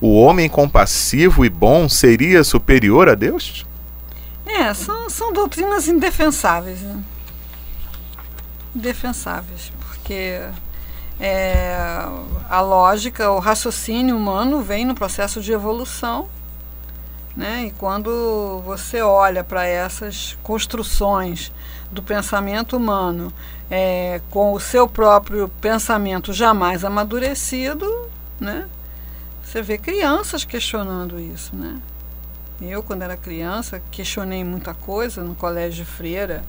O 0.00 0.20
homem 0.20 0.48
compassivo 0.48 1.44
e 1.44 1.48
bom 1.48 1.88
seria 1.88 2.42
superior 2.42 3.08
a 3.08 3.14
Deus? 3.14 3.64
É, 4.44 4.74
são, 4.74 5.08
são 5.08 5.32
doutrinas 5.32 5.86
indefensáveis. 5.86 6.80
Né? 6.80 6.98
Defensáveis, 8.74 9.72
porque 9.80 10.40
é, 11.18 11.76
a 12.48 12.60
lógica, 12.60 13.30
o 13.30 13.38
raciocínio 13.38 14.16
humano 14.16 14.62
vem 14.62 14.84
no 14.84 14.94
processo 14.94 15.40
de 15.40 15.52
evolução, 15.52 16.28
né? 17.36 17.66
E 17.66 17.70
quando 17.72 18.60
você 18.64 19.02
olha 19.02 19.44
para 19.44 19.66
essas 19.66 20.36
construções 20.42 21.52
do 21.90 22.02
pensamento 22.02 22.76
humano 22.76 23.32
é, 23.70 24.20
com 24.30 24.52
o 24.52 24.60
seu 24.60 24.88
próprio 24.88 25.48
pensamento 25.60 26.32
jamais 26.32 26.84
amadurecido, 26.84 28.08
né? 28.38 28.66
Você 29.42 29.62
vê 29.62 29.76
crianças 29.76 30.44
questionando 30.44 31.18
isso, 31.18 31.54
né? 31.54 31.80
Eu, 32.60 32.82
quando 32.82 33.02
era 33.02 33.16
criança, 33.16 33.82
questionei 33.90 34.44
muita 34.44 34.74
coisa 34.74 35.22
no 35.22 35.34
colégio 35.34 35.84
de 35.84 35.90
freira, 35.90 36.44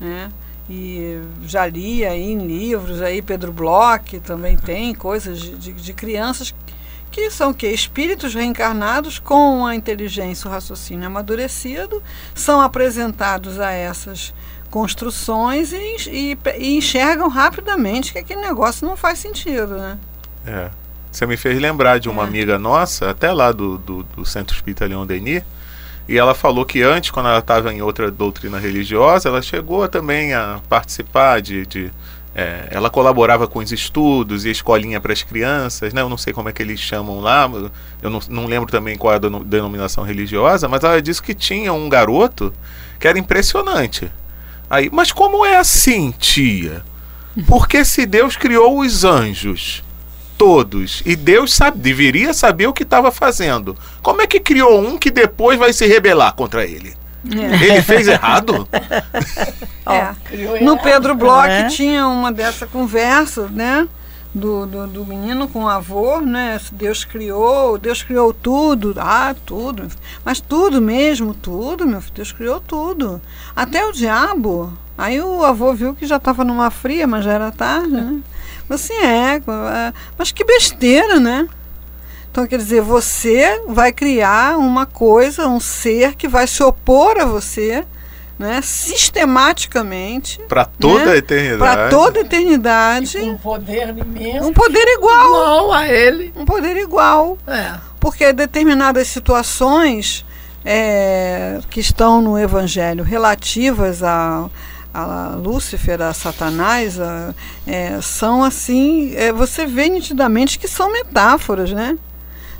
né? 0.00 0.30
E 0.74 1.20
já 1.46 1.66
li 1.66 2.02
aí 2.02 2.32
em 2.32 2.46
livros 2.46 3.02
aí 3.02 3.20
Pedro 3.20 3.52
Bloch 3.52 4.18
também 4.20 4.56
tem 4.56 4.94
coisas 4.94 5.38
de, 5.38 5.54
de, 5.56 5.72
de 5.72 5.92
crianças 5.92 6.54
que 7.10 7.30
são 7.30 7.50
o 7.50 7.54
quê? 7.54 7.68
Espíritos 7.68 8.34
reencarnados 8.34 9.18
com 9.18 9.66
a 9.66 9.74
inteligência, 9.76 10.48
o 10.48 10.50
raciocínio 10.50 11.06
amadurecido, 11.06 12.02
são 12.34 12.58
apresentados 12.58 13.60
a 13.60 13.70
essas 13.70 14.32
construções 14.70 15.74
e, 15.74 15.96
e, 16.08 16.38
e 16.58 16.78
enxergam 16.78 17.28
rapidamente 17.28 18.14
que 18.14 18.18
aquele 18.18 18.40
negócio 18.40 18.88
não 18.88 18.96
faz 18.96 19.18
sentido, 19.18 19.76
né? 19.76 19.98
É. 20.46 20.70
Você 21.10 21.26
me 21.26 21.36
fez 21.36 21.60
lembrar 21.60 22.00
de 22.00 22.08
uma 22.08 22.22
é. 22.22 22.26
amiga 22.26 22.58
nossa, 22.58 23.10
até 23.10 23.30
lá 23.30 23.52
do, 23.52 23.76
do, 23.76 24.02
do 24.02 24.24
Centro 24.24 24.56
Espírita 24.56 24.86
Leão 24.86 25.06
Denis, 25.06 25.42
e 26.08 26.18
ela 26.18 26.34
falou 26.34 26.64
que 26.64 26.82
antes, 26.82 27.10
quando 27.10 27.28
ela 27.28 27.38
estava 27.38 27.72
em 27.72 27.80
outra 27.80 28.10
doutrina 28.10 28.58
religiosa, 28.58 29.28
ela 29.28 29.40
chegou 29.40 29.86
também 29.88 30.34
a 30.34 30.60
participar 30.68 31.40
de, 31.40 31.64
de 31.66 31.90
é, 32.34 32.68
ela 32.70 32.88
colaborava 32.88 33.46
com 33.46 33.58
os 33.58 33.70
estudos 33.70 34.44
e 34.44 34.50
escolinha 34.50 35.00
para 35.00 35.12
as 35.12 35.22
crianças, 35.22 35.92
né? 35.92 36.00
Eu 36.00 36.08
não 36.08 36.16
sei 36.16 36.32
como 36.32 36.48
é 36.48 36.52
que 36.52 36.62
eles 36.62 36.80
chamam 36.80 37.20
lá, 37.20 37.48
eu 38.00 38.10
não, 38.10 38.20
não 38.28 38.46
lembro 38.46 38.70
também 38.70 38.96
qual 38.96 39.12
é 39.12 39.16
a 39.16 39.40
denominação 39.44 40.02
religiosa, 40.02 40.68
mas 40.68 40.82
ela 40.82 41.00
disse 41.00 41.22
que 41.22 41.34
tinha 41.34 41.72
um 41.72 41.88
garoto 41.88 42.52
que 42.98 43.06
era 43.06 43.18
impressionante. 43.18 44.10
Aí, 44.70 44.88
mas 44.90 45.12
como 45.12 45.44
é 45.44 45.56
assim, 45.58 46.10
tia? 46.18 46.82
Porque 47.46 47.84
se 47.84 48.06
Deus 48.06 48.36
criou 48.36 48.80
os 48.80 49.04
anjos 49.04 49.82
todos 50.42 51.04
e 51.06 51.14
Deus 51.14 51.54
sabe, 51.54 51.78
deveria 51.78 52.34
saber 52.34 52.66
o 52.66 52.72
que 52.72 52.82
estava 52.82 53.12
fazendo, 53.12 53.76
como 54.02 54.22
é 54.22 54.26
que 54.26 54.40
criou 54.40 54.80
um 54.80 54.98
que 54.98 55.08
depois 55.08 55.56
vai 55.56 55.72
se 55.72 55.86
rebelar 55.86 56.34
contra 56.34 56.64
ele? 56.64 56.96
É. 57.30 57.64
Ele 57.64 57.82
fez 57.82 58.08
errado? 58.08 58.68
é. 59.86 60.60
No 60.60 60.76
Pedro 60.82 61.14
Bloch 61.14 61.46
é. 61.48 61.68
tinha 61.68 62.08
uma 62.08 62.32
dessa 62.32 62.66
conversa, 62.66 63.46
né? 63.46 63.86
Do, 64.34 64.66
do, 64.66 64.86
do, 64.88 65.06
menino 65.06 65.46
com 65.46 65.62
o 65.62 65.68
avô, 65.68 66.20
né? 66.20 66.58
Deus 66.72 67.04
criou, 67.04 67.78
Deus 67.78 68.02
criou 68.02 68.34
tudo, 68.34 68.94
ah, 68.98 69.36
tudo. 69.46 69.86
Mas 70.24 70.40
tudo 70.40 70.82
mesmo, 70.82 71.34
tudo, 71.34 71.86
meu 71.86 72.00
filho, 72.00 72.14
Deus 72.16 72.32
criou 72.32 72.58
tudo. 72.58 73.22
Até 73.54 73.86
o 73.86 73.92
diabo. 73.92 74.76
Aí 74.98 75.20
o 75.20 75.44
avô 75.44 75.72
viu 75.72 75.94
que 75.94 76.04
já 76.04 76.16
estava 76.16 76.42
numa 76.42 76.68
fria, 76.68 77.06
mas 77.06 77.24
já 77.24 77.32
era 77.32 77.52
tarde, 77.52 77.92
né? 77.92 78.20
Assim, 78.68 78.94
é, 78.94 79.36
é, 79.36 79.92
mas 80.16 80.32
que 80.32 80.44
besteira, 80.44 81.20
né? 81.20 81.48
Então, 82.30 82.46
quer 82.46 82.56
dizer, 82.56 82.80
você 82.80 83.62
vai 83.68 83.92
criar 83.92 84.56
uma 84.56 84.86
coisa, 84.86 85.46
um 85.46 85.60
ser 85.60 86.14
que 86.14 86.26
vai 86.26 86.46
se 86.46 86.62
opor 86.62 87.18
a 87.18 87.26
você, 87.26 87.84
né, 88.38 88.60
sistematicamente. 88.62 90.40
Para 90.48 90.64
toda 90.64 91.04
né, 91.04 91.12
a 91.12 91.16
eternidade. 91.16 91.58
Para 91.58 91.88
toda 91.90 92.18
a 92.18 92.22
eternidade. 92.22 93.18
um 93.18 93.36
poder 93.36 93.90
imenso. 93.90 94.48
Um 94.48 94.52
poder 94.52 94.84
igual. 94.96 95.26
Igual 95.26 95.72
a 95.72 95.88
ele. 95.88 96.32
Um 96.34 96.46
poder 96.46 96.76
igual. 96.78 97.36
É. 97.46 97.74
Porque 98.00 98.32
determinadas 98.32 99.08
situações 99.08 100.24
é, 100.64 101.60
que 101.68 101.80
estão 101.80 102.22
no 102.22 102.38
Evangelho 102.38 103.04
relativas 103.04 104.02
a 104.02 104.48
a 104.92 105.36
Lúcifer, 105.36 106.00
a 106.02 106.12
Satanás, 106.12 107.00
a, 107.00 107.34
é, 107.66 108.00
são 108.00 108.44
assim, 108.44 109.14
é, 109.16 109.32
você 109.32 109.64
vê 109.66 109.88
nitidamente 109.88 110.58
que 110.58 110.68
são 110.68 110.92
metáforas, 110.92 111.72
né? 111.72 111.96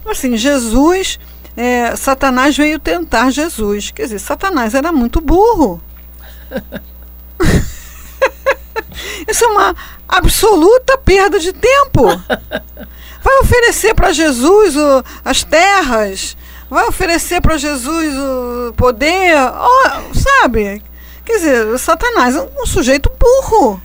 Assim, 0.06 0.36
Jesus, 0.36 1.20
é, 1.56 1.94
Satanás 1.96 2.56
veio 2.56 2.78
tentar 2.78 3.30
Jesus. 3.30 3.90
Quer 3.90 4.04
dizer, 4.04 4.18
Satanás 4.18 4.74
era 4.74 4.90
muito 4.92 5.20
burro. 5.20 5.80
Isso 9.28 9.44
é 9.44 9.48
uma 9.48 9.76
absoluta 10.08 10.98
perda 10.98 11.38
de 11.38 11.52
tempo. 11.52 12.06
Vai 13.22 13.38
oferecer 13.40 13.94
para 13.94 14.12
Jesus 14.12 14.76
o, 14.76 15.04
as 15.24 15.44
terras, 15.44 16.36
vai 16.68 16.86
oferecer 16.88 17.40
para 17.40 17.56
Jesus 17.56 18.14
o 18.18 18.72
poder, 18.74 19.36
oh, 19.36 20.18
sabe? 20.18 20.82
Quer 21.24 21.32
dizer, 21.34 21.78
Satanás 21.78 22.34
é 22.36 22.40
um, 22.40 22.48
um 22.62 22.66
sujeito 22.66 23.10
burro. 23.18 23.80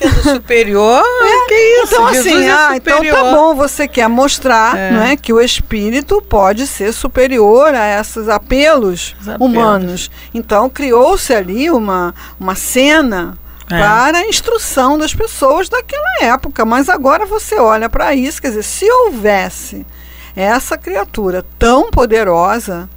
sendo 0.00 0.22
superior, 0.22 1.02
é, 1.22 1.46
que 1.46 1.54
isso? 1.54 1.94
Então, 1.94 2.14
Jesus 2.14 2.26
assim, 2.26 2.44
é 2.44 2.52
ah, 2.52 2.76
então 2.76 3.04
tá 3.04 3.34
bom, 3.34 3.54
você 3.54 3.86
quer 3.86 4.08
mostrar 4.08 4.76
é. 4.76 4.90
não 4.90 5.02
é, 5.02 5.16
que 5.16 5.32
o 5.32 5.40
espírito 5.40 6.22
pode 6.22 6.66
ser 6.66 6.92
superior 6.92 7.74
a 7.74 8.00
esses 8.00 8.28
apelos, 8.28 9.14
apelos. 9.20 9.40
humanos. 9.40 10.10
Então, 10.32 10.70
criou-se 10.70 11.32
ali 11.32 11.70
uma, 11.70 12.14
uma 12.38 12.54
cena 12.54 13.38
é. 13.70 13.78
para 13.78 14.18
a 14.18 14.28
instrução 14.28 14.98
das 14.98 15.14
pessoas 15.14 15.68
daquela 15.68 16.22
época. 16.22 16.64
Mas 16.64 16.88
agora 16.88 17.26
você 17.26 17.56
olha 17.56 17.88
para 17.88 18.14
isso, 18.14 18.40
quer 18.40 18.48
dizer, 18.48 18.64
se 18.64 18.90
houvesse 18.90 19.86
essa 20.34 20.78
criatura 20.78 21.44
tão 21.58 21.90
poderosa, 21.90 22.88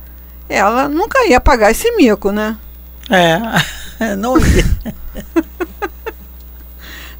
ela 0.49 0.87
nunca 0.87 1.25
ia 1.27 1.39
pagar 1.39 1.71
esse 1.71 1.91
mico, 1.91 2.31
né? 2.31 2.57
É, 3.09 3.39
não 4.15 4.37
ia. 4.37 4.65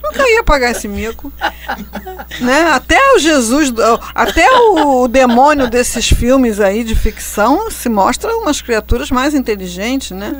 nunca 0.03 0.30
ia 0.30 0.44
pagar 0.44 0.72
esse 0.72 0.88
mico. 0.88 1.32
né? 2.42 2.72
Até 2.72 2.98
o 3.15 3.20
Jesus, 3.20 3.74
até 4.13 4.48
o, 4.51 5.08
demônio 5.08 5.70
desses 5.70 6.10
filmes 6.10 6.60
aí 6.60 6.84
de 6.84 6.96
ficção 6.96 7.72
se 7.72 7.89
mostra 7.89 8.36
umas 8.38 8.62
criaturas 8.62 9.10
mais 9.10 9.34
inteligentes, 9.34 10.12
né? 10.12 10.32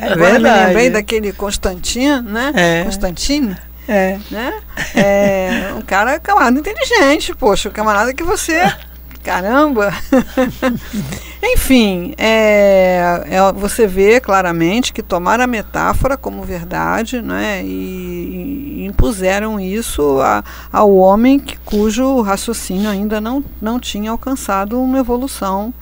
É, 0.00 0.06
é 0.06 0.12
Agora 0.12 0.38
me 0.38 0.50
lembrei 0.50 0.90
daquele 0.90 1.32
Constantino, 1.32 2.22
né? 2.22 2.52
É. 2.54 2.84
Constantine. 2.84 3.56
É. 3.88 4.18
Né? 4.30 4.54
É, 4.94 5.72
um 5.76 5.82
cara 5.82 6.18
camarada 6.18 6.58
inteligente, 6.58 7.34
poxa, 7.34 7.68
o 7.68 7.72
camarada 7.72 8.14
que 8.14 8.22
você 8.22 8.62
caramba! 9.22 9.92
Enfim, 11.42 12.14
é, 12.16 13.24
é, 13.26 13.52
você 13.52 13.86
vê 13.86 14.20
claramente 14.20 14.92
que 14.92 15.02
tomaram 15.02 15.44
a 15.44 15.46
metáfora 15.46 16.16
como 16.16 16.42
verdade 16.42 17.20
né, 17.20 17.62
e, 17.64 18.82
e 18.82 18.84
impuseram 18.84 19.58
isso 19.58 20.20
a, 20.20 20.44
ao 20.72 20.94
homem 20.94 21.38
que, 21.38 21.56
cujo 21.58 22.20
raciocínio 22.20 22.88
ainda 22.88 23.20
não, 23.20 23.44
não 23.60 23.80
tinha 23.80 24.10
alcançado 24.10 24.80
uma 24.80 24.98
evolução 24.98 25.74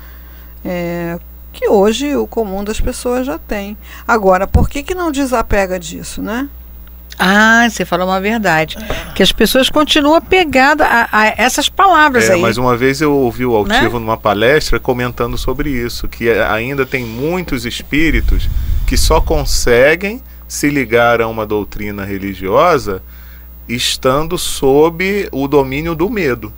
é, 0.64 1.18
que 1.52 1.68
hoje 1.68 2.16
o 2.16 2.26
comum 2.26 2.64
das 2.64 2.80
pessoas 2.80 3.26
já 3.26 3.38
tem. 3.38 3.76
Agora, 4.06 4.46
por 4.46 4.68
que, 4.68 4.82
que 4.82 4.94
não 4.94 5.10
desapega 5.10 5.78
disso, 5.78 6.22
né? 6.22 6.48
Ah, 7.22 7.68
você 7.68 7.84
falou 7.84 8.06
uma 8.06 8.20
verdade. 8.20 8.78
Que 9.14 9.22
as 9.22 9.30
pessoas 9.30 9.68
continuam 9.68 10.16
apegadas 10.16 10.86
a, 10.86 11.08
a 11.12 11.26
essas 11.36 11.68
palavras 11.68 12.30
é, 12.30 12.32
aí. 12.32 12.40
Mas 12.40 12.56
uma 12.56 12.74
vez 12.76 13.02
eu 13.02 13.12
ouvi 13.12 13.44
o 13.44 13.54
Altivo 13.54 13.98
né? 13.98 14.06
numa 14.06 14.16
palestra 14.16 14.80
comentando 14.80 15.36
sobre 15.36 15.68
isso, 15.68 16.08
que 16.08 16.30
ainda 16.30 16.86
tem 16.86 17.04
muitos 17.04 17.66
espíritos 17.66 18.48
que 18.86 18.96
só 18.96 19.20
conseguem 19.20 20.22
se 20.48 20.70
ligar 20.70 21.20
a 21.20 21.28
uma 21.28 21.46
doutrina 21.46 22.04
religiosa 22.06 23.02
estando 23.68 24.38
sob 24.38 25.28
o 25.30 25.46
domínio 25.46 25.94
do 25.94 26.08
medo. 26.08 26.52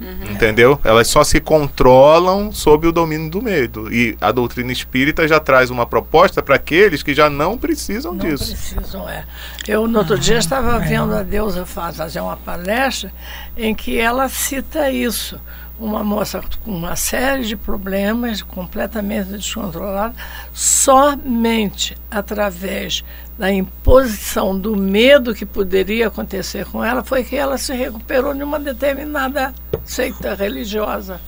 Uhum. 0.00 0.32
Entendeu? 0.32 0.80
Elas 0.82 1.06
só 1.06 1.22
se 1.22 1.40
controlam 1.40 2.52
sob 2.52 2.86
o 2.86 2.92
domínio 2.92 3.30
do 3.30 3.40
medo. 3.40 3.92
E 3.92 4.16
a 4.20 4.32
doutrina 4.32 4.72
espírita 4.72 5.26
já 5.28 5.38
traz 5.38 5.70
uma 5.70 5.86
proposta 5.86 6.42
para 6.42 6.56
aqueles 6.56 7.02
que 7.02 7.14
já 7.14 7.30
não 7.30 7.56
precisam 7.56 8.12
não 8.12 8.18
disso. 8.18 8.50
Não 8.50 8.56
precisam, 8.56 9.08
é. 9.08 9.24
Eu, 9.66 9.86
no 9.86 9.98
outro 9.98 10.18
dia, 10.18 10.38
estava 10.38 10.78
vendo 10.78 11.14
a 11.14 11.22
Deusa 11.22 11.64
fazer 11.64 12.20
uma 12.20 12.36
palestra 12.36 13.12
em 13.56 13.74
que 13.74 13.98
ela 13.98 14.28
cita 14.28 14.90
isso 14.90 15.40
uma 15.78 16.04
moça 16.04 16.40
com 16.64 16.70
uma 16.70 16.94
série 16.94 17.44
de 17.44 17.56
problemas, 17.56 18.42
completamente 18.42 19.30
descontrolada, 19.30 20.14
somente 20.52 21.96
através 22.10 23.04
da 23.36 23.52
imposição 23.52 24.56
do 24.56 24.76
medo 24.76 25.34
que 25.34 25.44
poderia 25.44 26.06
acontecer 26.06 26.64
com 26.66 26.84
ela, 26.84 27.02
foi 27.02 27.24
que 27.24 27.34
ela 27.34 27.58
se 27.58 27.74
recuperou 27.74 28.32
de 28.32 28.44
uma 28.44 28.60
determinada 28.60 29.52
seita 29.84 30.34
religiosa. 30.34 31.20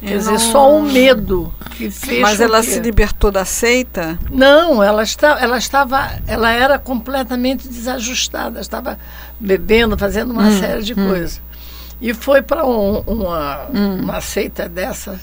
Quer 0.00 0.18
dizer, 0.18 0.32
não... 0.32 0.38
só 0.38 0.76
o 0.76 0.82
medo 0.82 1.52
que 1.76 1.90
fez. 1.90 2.20
Mas 2.20 2.40
ela 2.40 2.62
se 2.62 2.78
libertou 2.78 3.30
da 3.32 3.44
seita? 3.44 4.18
Não, 4.30 4.82
ela, 4.82 5.02
está, 5.02 5.38
ela 5.40 5.58
estava. 5.58 6.20
Ela 6.26 6.52
era 6.52 6.78
completamente 6.78 7.66
desajustada, 7.66 8.60
estava 8.60 8.98
bebendo, 9.40 9.98
fazendo 9.98 10.30
uma 10.32 10.46
hum, 10.46 10.58
série 10.58 10.82
de 10.82 10.92
hum. 10.92 11.08
coisas. 11.08 11.42
E 12.00 12.14
foi 12.14 12.42
para 12.42 12.64
um, 12.64 13.00
uma, 13.00 13.66
hum. 13.74 14.02
uma 14.02 14.20
seita 14.20 14.68
dessa. 14.68 15.20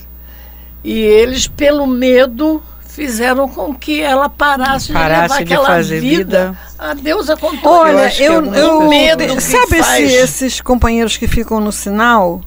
E 0.83 0.99
eles, 0.99 1.47
pelo 1.47 1.87
medo, 1.87 2.61
fizeram 2.95 3.47
com 3.49 3.75
que 3.75 4.01
ela 4.01 4.29
parasse, 4.29 4.91
parasse 4.91 5.33
de 5.37 5.39
levar 5.39 5.41
aquela 5.41 5.67
fazer 5.67 5.99
vida. 5.99 6.47
vida. 6.47 6.59
A 6.79 6.93
deusa 6.93 7.35
contou. 7.35 7.71
Olha, 7.71 8.11
eu, 8.21 8.45
eu, 8.45 8.53
é 8.53 8.59
eu 8.61 8.87
medo 8.87 9.41
sabe 9.41 9.77
esse, 9.77 10.03
esses 10.03 10.61
companheiros 10.61 11.17
que 11.17 11.27
ficam 11.27 11.59
no 11.59 11.71
sinal 11.71 12.41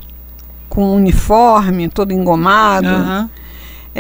com 0.69 0.95
uniforme 0.95 1.89
todo 1.89 2.13
engomado? 2.13 2.89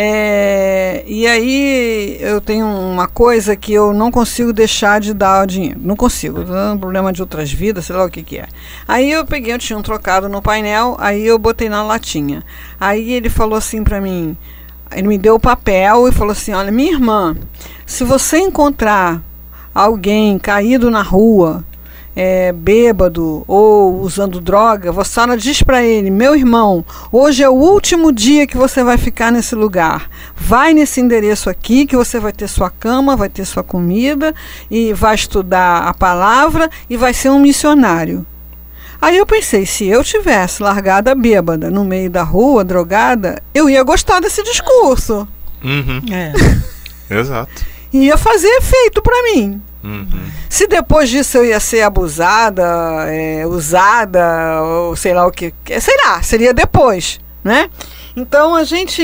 É, 0.00 1.02
e 1.08 1.26
aí 1.26 2.18
eu 2.20 2.40
tenho 2.40 2.64
uma 2.64 3.08
coisa 3.08 3.56
que 3.56 3.72
eu 3.72 3.92
não 3.92 4.12
consigo 4.12 4.52
deixar 4.52 5.00
de 5.00 5.12
dar 5.12 5.42
o 5.42 5.46
dinheiro. 5.46 5.80
Não 5.82 5.96
consigo, 5.96 6.44
tô 6.44 6.52
dando 6.52 6.78
problema 6.78 7.12
de 7.12 7.20
outras 7.20 7.50
vidas, 7.50 7.86
sei 7.86 7.96
lá 7.96 8.04
o 8.04 8.10
que, 8.10 8.22
que 8.22 8.38
é. 8.38 8.46
Aí 8.86 9.10
eu 9.10 9.26
peguei, 9.26 9.52
eu 9.52 9.58
tinha 9.58 9.76
um 9.76 9.82
trocado 9.82 10.28
no 10.28 10.40
painel, 10.40 10.96
aí 11.00 11.26
eu 11.26 11.36
botei 11.36 11.68
na 11.68 11.82
latinha. 11.82 12.44
Aí 12.78 13.12
ele 13.12 13.28
falou 13.28 13.58
assim 13.58 13.82
para 13.82 14.00
mim, 14.00 14.36
ele 14.92 15.08
me 15.08 15.18
deu 15.18 15.34
o 15.36 15.40
papel 15.40 16.08
e 16.08 16.12
falou 16.12 16.32
assim: 16.32 16.52
Olha, 16.52 16.70
minha 16.70 16.92
irmã, 16.92 17.36
se 17.86 18.04
você 18.04 18.38
encontrar 18.38 19.22
alguém 19.74 20.38
caído 20.38 20.90
na 20.90 21.02
rua, 21.02 21.64
é, 22.20 22.50
bêbado 22.50 23.44
ou 23.46 24.00
usando 24.00 24.40
droga, 24.40 24.90
você 24.90 25.20
diz 25.36 25.62
para 25.62 25.84
ele: 25.84 26.10
Meu 26.10 26.34
irmão, 26.34 26.84
hoje 27.12 27.44
é 27.44 27.48
o 27.48 27.54
último 27.54 28.10
dia 28.10 28.44
que 28.44 28.56
você 28.56 28.82
vai 28.82 28.98
ficar 28.98 29.30
nesse 29.30 29.54
lugar. 29.54 30.10
Vai 30.34 30.74
nesse 30.74 31.00
endereço 31.00 31.48
aqui 31.48 31.86
que 31.86 31.96
você 31.96 32.18
vai 32.18 32.32
ter 32.32 32.48
sua 32.48 32.70
cama, 32.70 33.16
vai 33.16 33.28
ter 33.28 33.44
sua 33.44 33.62
comida 33.62 34.34
e 34.68 34.92
vai 34.92 35.14
estudar 35.14 35.86
a 35.86 35.94
palavra 35.94 36.68
e 36.90 36.96
vai 36.96 37.14
ser 37.14 37.30
um 37.30 37.38
missionário. 37.38 38.26
Aí 39.00 39.16
eu 39.16 39.24
pensei, 39.24 39.64
se 39.64 39.86
eu 39.86 40.02
tivesse 40.02 40.62
largada 40.62 41.14
bêbada 41.14 41.70
no 41.70 41.84
meio 41.84 42.10
da 42.10 42.22
rua, 42.22 42.64
drogada, 42.64 43.40
eu 43.54 43.70
ia 43.70 43.82
gostar 43.82 44.20
desse 44.20 44.42
discurso. 44.42 45.26
Uhum. 45.62 46.02
É. 46.12 46.32
Exato. 47.18 47.64
Ia 47.92 48.16
fazer 48.16 48.48
efeito 48.48 49.00
para 49.00 49.22
mim. 49.22 49.62
Uhum. 49.82 50.30
Se 50.48 50.66
depois 50.66 51.08
disso 51.08 51.38
eu 51.38 51.44
ia 51.44 51.60
ser 51.60 51.82
abusada, 51.82 52.64
é, 53.06 53.46
usada, 53.46 54.62
ou 54.62 54.96
sei 54.96 55.14
lá 55.14 55.26
o 55.26 55.30
que, 55.30 55.54
sei 55.80 55.96
lá, 56.04 56.20
seria 56.20 56.52
depois, 56.52 57.20
né? 57.44 57.70
Então 58.16 58.56
a 58.56 58.64
gente 58.64 59.02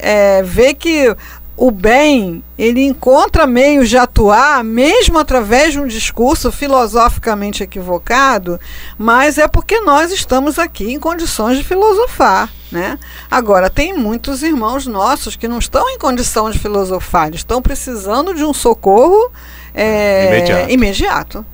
é, 0.00 0.42
vê 0.42 0.72
que 0.72 1.14
o 1.56 1.70
bem 1.70 2.44
ele 2.58 2.82
encontra 2.84 3.46
meios 3.46 3.88
de 3.88 3.96
atuar, 3.96 4.62
mesmo 4.62 5.18
através 5.18 5.72
de 5.72 5.80
um 5.80 5.86
discurso 5.86 6.52
filosoficamente 6.52 7.62
equivocado, 7.62 8.60
mas 8.98 9.38
é 9.38 9.48
porque 9.48 9.80
nós 9.80 10.12
estamos 10.12 10.58
aqui 10.58 10.92
em 10.92 10.98
condições 11.00 11.58
de 11.58 11.64
filosofar. 11.64 12.50
Né? 12.70 12.98
Agora, 13.30 13.70
tem 13.70 13.96
muitos 13.96 14.42
irmãos 14.42 14.86
nossos 14.86 15.36
que 15.36 15.46
não 15.48 15.58
estão 15.58 15.88
em 15.88 15.98
condição 15.98 16.50
de 16.50 16.58
filosofar, 16.58 17.28
eles 17.28 17.40
estão 17.40 17.62
precisando 17.62 18.34
de 18.34 18.44
um 18.44 18.52
socorro 18.52 19.30
é, 19.72 20.26
Imediato. 20.28 20.70
imediato, 20.72 21.46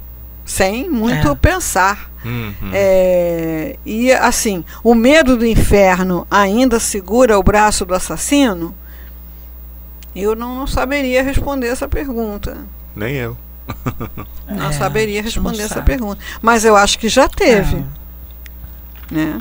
sem 0.44 0.88
muito 0.88 1.28
É. 1.28 1.34
pensar. 1.34 2.10
Uhum. 2.24 2.70
É, 2.72 3.76
e 3.84 4.12
assim, 4.12 4.64
o 4.82 4.94
medo 4.94 5.36
do 5.36 5.44
inferno 5.44 6.24
ainda 6.30 6.78
segura 6.80 7.38
o 7.38 7.42
braço 7.42 7.84
do 7.84 7.94
assassino? 7.94 8.74
Eu 10.14 10.34
não, 10.34 10.54
não 10.54 10.66
saberia 10.66 11.22
responder 11.22 11.68
essa 11.68 11.88
pergunta. 11.88 12.58
Nem 12.94 13.14
eu. 13.14 13.36
Não 14.48 14.68
É, 14.68 14.72
saberia 14.72 15.22
gente 15.22 15.38
não 15.38 15.44
responder 15.44 15.62
essa 15.64 15.76
sabe. 15.76 15.86
pergunta. 15.86 16.20
Mas 16.42 16.64
eu 16.64 16.76
acho 16.76 16.98
que 16.98 17.08
já 17.08 17.28
teve. 17.28 17.76
É. 19.10 19.14
Né? 19.14 19.38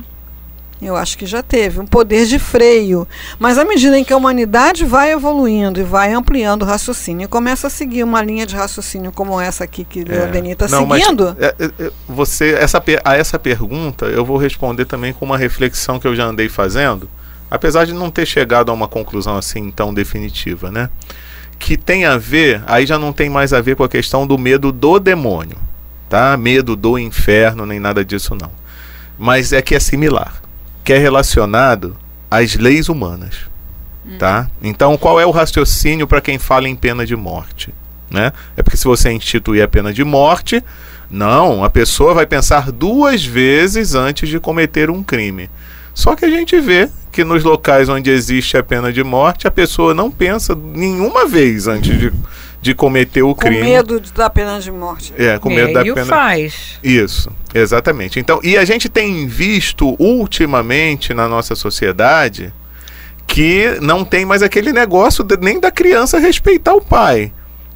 Eu 0.80 0.96
acho 0.96 1.16
que 1.16 1.26
já 1.26 1.42
teve 1.44 1.78
um 1.78 1.86
poder 1.86 2.26
de 2.26 2.40
freio. 2.40 3.06
Mas 3.38 3.56
à 3.56 3.64
medida 3.64 3.96
em 3.96 4.02
que 4.02 4.12
a 4.12 4.16
humanidade 4.16 4.84
vai 4.84 5.12
evoluindo 5.12 5.78
e 5.80 5.84
vai 5.84 6.12
ampliando 6.12 6.62
o 6.62 6.64
raciocínio 6.64 7.26
e 7.26 7.28
começa 7.28 7.68
a 7.68 7.70
seguir 7.70 8.02
uma 8.02 8.20
linha 8.20 8.44
de 8.44 8.56
raciocínio 8.56 9.12
como 9.12 9.40
essa 9.40 9.62
aqui 9.62 9.84
que 9.84 10.00
o 10.00 10.32
Deni 10.32 10.52
está 10.52 10.66
Não, 10.68 10.84
mas, 10.84 11.04
seguindo, 11.04 11.36
é, 11.38 11.54
é, 11.58 11.70
é, 11.84 11.90
você, 12.08 12.54
essa, 12.54 12.82
a 13.04 13.16
essa 13.16 13.38
pergunta 13.38 14.06
eu 14.06 14.24
vou 14.24 14.36
responder 14.36 14.84
também 14.84 15.12
com 15.12 15.24
uma 15.24 15.38
reflexão 15.38 16.00
que 16.00 16.06
eu 16.06 16.16
já 16.16 16.24
andei 16.24 16.48
fazendo, 16.48 17.08
apesar 17.54 17.84
de 17.84 17.92
não 17.92 18.10
ter 18.10 18.26
chegado 18.26 18.70
a 18.70 18.74
uma 18.74 18.88
conclusão 18.88 19.36
assim 19.36 19.70
tão 19.70 19.92
definitiva, 19.92 20.70
né? 20.70 20.88
Que 21.58 21.76
tem 21.76 22.04
a 22.04 22.16
ver, 22.16 22.62
aí 22.66 22.86
já 22.86 22.98
não 22.98 23.12
tem 23.12 23.28
mais 23.28 23.52
a 23.52 23.60
ver 23.60 23.76
com 23.76 23.84
a 23.84 23.88
questão 23.88 24.26
do 24.26 24.38
medo 24.38 24.72
do 24.72 24.98
demônio, 24.98 25.58
tá? 26.08 26.36
Medo 26.36 26.74
do 26.74 26.98
inferno, 26.98 27.66
nem 27.66 27.78
nada 27.78 28.04
disso 28.04 28.34
não. 28.34 28.50
Mas 29.18 29.52
é 29.52 29.60
que 29.60 29.74
é 29.74 29.80
similar, 29.80 30.42
que 30.82 30.92
é 30.92 30.98
relacionado 30.98 31.96
às 32.30 32.54
leis 32.56 32.88
humanas, 32.88 33.36
tá? 34.18 34.48
Então, 34.62 34.96
qual 34.96 35.20
é 35.20 35.26
o 35.26 35.30
raciocínio 35.30 36.06
para 36.06 36.20
quem 36.20 36.38
fala 36.38 36.68
em 36.68 36.74
pena 36.74 37.04
de 37.04 37.14
morte? 37.14 37.72
né? 38.12 38.32
É 38.56 38.62
porque 38.62 38.76
se 38.76 38.84
você 38.84 39.10
instituir 39.10 39.62
a 39.64 39.68
pena 39.68 39.92
de 39.92 40.04
morte, 40.04 40.62
não, 41.10 41.64
a 41.64 41.70
pessoa 41.70 42.14
vai 42.14 42.26
pensar 42.26 42.70
duas 42.70 43.24
vezes 43.24 43.94
antes 43.94 44.28
de 44.28 44.38
cometer 44.38 44.90
um 44.90 45.02
crime. 45.02 45.50
Só 45.94 46.14
que 46.16 46.24
a 46.24 46.30
gente 46.30 46.58
vê 46.60 46.88
que 47.10 47.24
nos 47.24 47.44
locais 47.44 47.88
onde 47.88 48.10
existe 48.10 48.56
a 48.56 48.62
pena 48.62 48.92
de 48.92 49.04
morte, 49.04 49.46
a 49.46 49.50
pessoa 49.50 49.92
não 49.92 50.10
pensa 50.10 50.54
nenhuma 50.54 51.26
vez 51.26 51.66
antes 51.68 51.98
de, 51.98 52.12
de 52.62 52.74
cometer 52.74 53.22
o 53.22 53.34
com 53.34 53.42
crime. 53.42 53.62
medo 53.62 54.00
de 54.00 54.10
dar 54.12 54.30
pena 54.30 54.58
de 54.58 54.70
morte. 54.72 55.12
É, 55.18 55.38
com 55.38 55.50
medo 55.50 55.68
É, 55.70 55.72
da 55.74 55.84
e 55.84 55.90
o 55.90 55.94
pena. 55.94 56.06
faz. 56.06 56.78
Isso, 56.82 57.30
exatamente. 57.54 58.18
Então, 58.18 58.40
e 58.42 58.56
a 58.56 58.64
gente 58.64 58.88
tem 58.88 59.26
visto 59.26 59.94
ultimamente 59.98 61.12
na 61.12 61.28
nossa 61.28 61.54
sociedade 61.54 62.52
que 63.26 63.78
não 63.82 64.04
tem 64.04 64.24
mais 64.24 64.42
aquele 64.42 64.72
negócio 64.72 65.22
de- 65.22 65.36
nem 65.36 65.60
da 65.60 65.70
criança 65.70 66.18
respeitar 66.18 66.74
o 66.74 66.80
pai, 66.80 67.32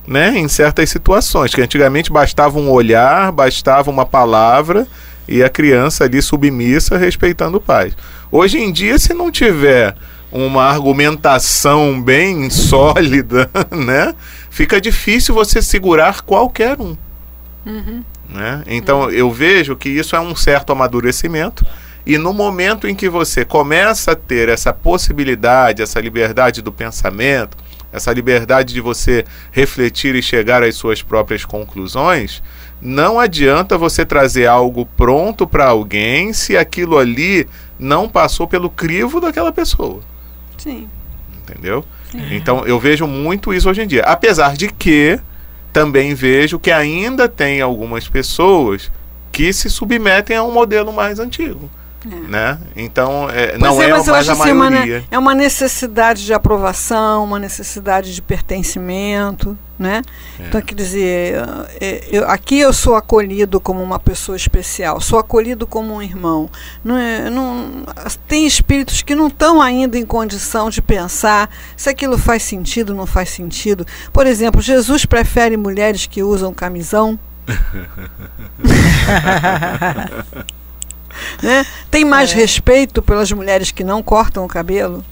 né? 0.07 0.33
Em 0.39 0.49
certas 0.49 0.89
situações, 0.91 1.55
que 1.55 1.61
antigamente 1.61 2.11
bastava 2.11 2.59
um 2.59 2.71
olhar, 2.71 3.31
bastava 3.33 3.91
uma 3.91 4.07
palavra 4.07 4.87
e 5.29 5.43
a 5.43 5.49
criança 5.49 6.05
ali 6.05 6.21
submissa 6.23 6.97
respeitando 6.97 7.59
o 7.59 7.61
pai. 7.61 7.93
Hoje 8.31 8.59
em 8.59 8.73
dia, 8.73 8.99
se 8.99 9.15
não 9.15 9.31
tiver 9.31 9.95
uma 10.31 10.65
argumentação 10.65 12.01
bem 12.03 12.51
sólida, 12.51 13.49
né? 13.71 14.15
Fica 14.51 14.81
difícil 14.81 15.35
você 15.35 15.63
segurar 15.63 16.23
qualquer 16.23 16.81
um 16.81 16.97
né? 18.29 18.63
Então 18.67 19.11
eu 19.11 19.31
vejo 19.31 19.77
que 19.77 19.89
isso 19.89 20.15
é 20.15 20.21
um 20.21 20.35
certo 20.35 20.73
amadurecimento 20.73 21.65
e 22.05 22.17
no 22.19 22.33
momento 22.33 22.87
em 22.87 22.95
que 22.95 23.09
você 23.09 23.45
começa 23.45 24.13
a 24.13 24.17
ter 24.17 24.49
essa 24.49 24.73
possibilidade, 24.73 25.83
essa 25.83 26.01
liberdade 26.01 26.63
do 26.63 26.71
pensamento, 26.71 27.57
essa 27.93 28.13
liberdade 28.13 28.73
de 28.73 28.81
você 28.81 29.25
refletir 29.51 30.15
e 30.15 30.23
chegar 30.23 30.63
às 30.63 30.77
suas 30.77 31.03
próprias 31.03 31.45
conclusões, 31.45 32.43
não 32.81 33.19
adianta 33.19 33.79
você 33.79 34.05
trazer 34.05 34.47
algo 34.47 34.87
pronto 34.97 35.47
para 35.47 35.67
alguém 35.67 36.33
se 36.33 36.57
aquilo 36.57 36.99
ali 36.99 37.49
não 37.79 38.09
passou 38.09 38.47
pelo 38.47 38.69
crivo 38.69 39.21
daquela 39.21 39.53
pessoa 39.53 40.01
Sim. 40.59 40.89
entendeu? 41.43 41.85
Então 42.31 42.65
eu 42.67 42.79
vejo 42.79 43.07
muito 43.07 43.53
isso 43.53 43.69
hoje 43.69 43.83
em 43.83 43.87
dia. 43.87 44.03
Apesar 44.03 44.57
de 44.57 44.69
que 44.69 45.19
também 45.73 46.15
vejo 46.15 46.59
que 46.59 46.71
ainda 46.71 47.29
tem 47.29 47.61
algumas 47.61 48.09
pessoas 48.09 48.91
que 49.31 49.53
se 49.53 49.69
submetem 49.69 50.37
a 50.37 50.43
um 50.43 50.53
modelo 50.53 50.93
mais 50.93 51.19
antigo. 51.19 51.69
Né? 52.29 52.59
Então 52.77 53.29
é, 53.31 53.59
não 53.59 53.83
é, 53.83 53.89
mas 53.89 54.07
eu 54.07 54.13
mais 54.13 54.29
a 54.29 54.33
assim, 54.33 54.53
uma 54.53 54.71
ne- 54.71 54.77
maioria. 54.77 55.05
é 55.11 55.19
uma 55.19 55.35
necessidade 55.35 56.25
de 56.25 56.33
aprovação, 56.33 57.25
uma 57.25 57.39
necessidade 57.39 58.15
de 58.15 58.23
pertencimento, 58.23 59.57
né? 59.79 60.03
Então, 60.41 60.61
quer 60.63 60.75
dizer, 60.75 61.35
é, 61.81 62.05
eu- 62.11 62.29
aqui 62.31 62.59
eu 62.61 62.73
sou 62.73 62.95
acolhido 62.95 63.61
como 63.61 63.83
uma 63.83 63.99
pessoa 63.99 64.35
especial, 64.37 65.01
sou 65.01 65.19
acolhido 65.19 65.67
como 65.67 65.95
um 65.95 66.01
irmão. 66.03 66.49
Não 66.85 66.97
é- 66.97 67.29
não- 67.29 67.85
tem 68.27 68.47
espíritos 68.47 69.03
que 69.03 69.15
não 69.15 69.27
estão 69.29 69.61
ainda 69.61 69.99
em 69.99 70.07
condição 70.07 70.71
de 70.71 70.81
pensar 70.81 71.51
se 71.77 71.89
aquilo 71.91 72.17
faz 72.17 72.43
sentido 72.43 72.91
ou 72.91 72.97
não 72.97 73.07
faz 73.07 73.29
sentido. 73.31 73.87
Por 74.13 74.27
exemplo, 74.27 74.61
Jesus 74.63 75.05
prefere 75.05 75.57
mulheres 75.57 76.07
que 76.07 76.23
usam 76.23 76.55
camisão. 76.55 77.19
né? 81.43 81.67
Tem 81.91 82.05
mais 82.05 82.33
respeito 82.33 83.03
pelas 83.03 83.31
mulheres 83.33 83.71
que 83.71 83.85
não 83.85 84.03
cortam 84.03 84.45
o 84.45 84.49
cabelo? 84.49 85.05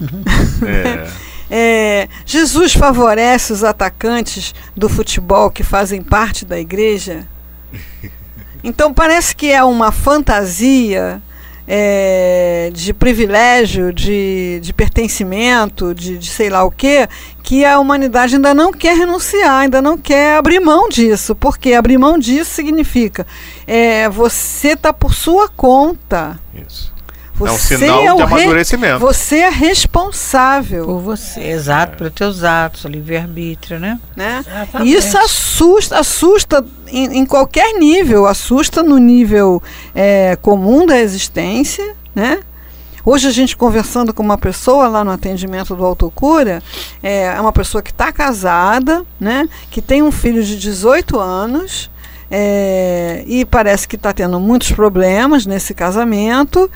É, 0.66 1.08
É, 1.54 2.08
Jesus 2.24 2.72
favorece 2.72 3.52
os 3.52 3.62
atacantes 3.62 4.54
do 4.74 4.88
futebol 4.88 5.50
que 5.50 5.62
fazem 5.62 6.02
parte 6.02 6.46
da 6.46 6.58
igreja? 6.58 7.28
Então 8.64 8.94
parece 8.94 9.34
que 9.34 9.50
é 9.50 9.64
uma 9.64 9.90
fantasia 9.90 11.20
é, 11.66 12.70
de 12.72 12.92
privilégio, 12.92 13.92
de, 13.92 14.60
de 14.60 14.72
pertencimento, 14.72 15.94
de, 15.94 16.18
de 16.18 16.28
sei 16.28 16.50
lá 16.50 16.64
o 16.64 16.70
quê, 16.70 17.08
que 17.42 17.64
a 17.64 17.78
humanidade 17.78 18.36
ainda 18.36 18.52
não 18.52 18.72
quer 18.72 18.96
renunciar, 18.96 19.60
ainda 19.60 19.80
não 19.80 19.96
quer 19.96 20.36
abrir 20.36 20.60
mão 20.60 20.88
disso. 20.88 21.34
Porque 21.34 21.72
abrir 21.72 21.98
mão 21.98 22.18
disso 22.18 22.50
significa 22.50 23.26
é, 23.66 24.08
você 24.08 24.68
está 24.68 24.92
por 24.92 25.14
sua 25.14 25.48
conta. 25.48 26.38
isso. 26.54 26.91
Você 27.42 27.74
é 27.74 27.76
um 27.76 27.80
sinal 27.80 28.02
é 28.04 28.12
o 28.12 28.16
de 28.16 28.22
re- 28.22 28.42
amadurecimento. 28.42 28.98
Você 29.00 29.36
é 29.36 29.48
responsável. 29.48 30.84
Por 30.84 31.00
você, 31.00 31.40
exato, 31.40 31.96
pelos 31.98 32.12
teus 32.14 32.44
atos, 32.44 32.84
livre-arbítrio, 32.84 33.78
né? 33.78 33.98
né? 34.16 34.44
Exatamente. 34.46 34.94
Isso 34.94 35.18
assusta, 35.18 35.98
assusta 35.98 36.64
em, 36.88 37.18
em 37.18 37.26
qualquer 37.26 37.72
nível, 37.78 38.26
assusta 38.26 38.82
no 38.82 38.98
nível 38.98 39.62
é, 39.94 40.36
comum 40.40 40.86
da 40.86 40.98
existência, 40.98 41.94
né? 42.14 42.40
Hoje 43.04 43.26
a 43.26 43.32
gente 43.32 43.56
conversando 43.56 44.14
com 44.14 44.22
uma 44.22 44.38
pessoa 44.38 44.86
lá 44.86 45.02
no 45.02 45.10
atendimento 45.10 45.74
do 45.74 45.84
Autocura, 45.84 46.62
é, 47.02 47.24
é 47.24 47.40
uma 47.40 47.52
pessoa 47.52 47.82
que 47.82 47.90
está 47.90 48.12
casada, 48.12 49.02
né? 49.18 49.48
Que 49.70 49.82
tem 49.82 50.02
um 50.02 50.12
filho 50.12 50.42
de 50.44 50.56
18 50.56 51.18
anos 51.18 51.90
é, 52.30 53.24
e 53.26 53.44
parece 53.44 53.86
que 53.86 53.96
está 53.96 54.12
tendo 54.12 54.40
muitos 54.40 54.72
problemas 54.72 55.44
nesse 55.44 55.74
casamento. 55.74 56.70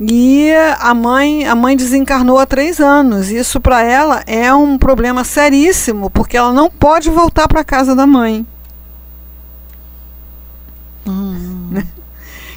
E 0.00 0.52
a 0.78 0.94
mãe, 0.94 1.46
a 1.46 1.56
mãe 1.56 1.76
desencarnou 1.76 2.38
há 2.38 2.46
três 2.46 2.80
anos. 2.80 3.30
Isso 3.30 3.60
para 3.60 3.82
ela 3.82 4.22
é 4.26 4.52
um 4.54 4.78
problema 4.78 5.24
seríssimo, 5.24 6.08
porque 6.08 6.36
ela 6.36 6.52
não 6.52 6.70
pode 6.70 7.10
voltar 7.10 7.48
para 7.48 7.60
a 7.60 7.64
casa 7.64 7.96
da 7.96 8.06
mãe. 8.06 8.46
Hum. 11.06 11.82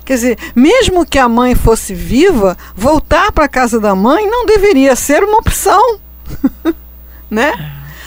Quer 0.06 0.16
dizer, 0.16 0.38
mesmo 0.56 1.06
que 1.06 1.18
a 1.18 1.30
mãe 1.30 1.56
fosse 1.56 1.96
viva, 1.96 2.58
voltar 2.76 3.32
para 3.32 3.46
a 3.46 3.50
casa 3.50 3.80
da 3.80 3.96
mãe 3.96 4.30
não 4.30 4.46
deveria 4.46 4.96
ser 4.96 5.24
uma 5.24 5.38
opção. 5.38 6.00
né? 7.30 7.54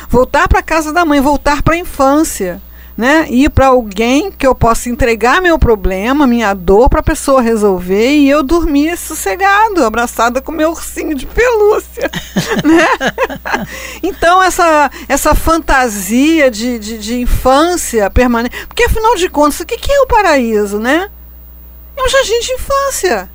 Voltar 0.08 0.46
para 0.46 0.60
a 0.60 0.62
casa 0.62 0.92
da 0.92 1.04
mãe, 1.04 1.20
voltar 1.20 1.62
para 1.62 1.74
a 1.74 1.78
infância 1.78 2.62
né? 2.96 3.26
Ir 3.28 3.50
para 3.50 3.68
alguém 3.68 4.30
que 4.30 4.46
eu 4.46 4.54
possa 4.54 4.88
entregar 4.88 5.42
meu 5.42 5.59
problema, 5.59 6.26
minha 6.26 6.54
dor 6.54 6.88
para 6.88 7.00
a 7.00 7.02
pessoa 7.02 7.42
resolver 7.42 8.14
e 8.14 8.28
eu 8.28 8.42
dormir 8.42 8.96
sossegado, 8.96 9.85
abraçada 9.85 10.40
com 10.40 10.52
meu 10.52 10.70
ursinho 10.70 11.14
de 11.14 11.26
pelúcia, 11.26 12.11
né? 12.64 13.66
Então 14.02 14.42
essa 14.42 14.90
essa 15.09 15.35
fantasia 15.35 16.50
de, 16.50 16.78
de, 16.78 16.98
de, 16.98 17.20
infância 17.20 18.09
permanente, 18.11 18.66
porque 18.66 18.85
afinal 18.85 19.16
de 19.16 19.28
contas, 19.28 19.61
o 19.61 19.66
que, 19.66 19.76
que 19.76 19.92
é 19.92 20.00
o 20.00 20.07
paraíso, 20.07 20.78
né? 20.78 21.11
É 21.96 22.02
um 22.02 22.09
jardim 22.09 22.40
de 22.40 22.52
infância. 22.52 23.30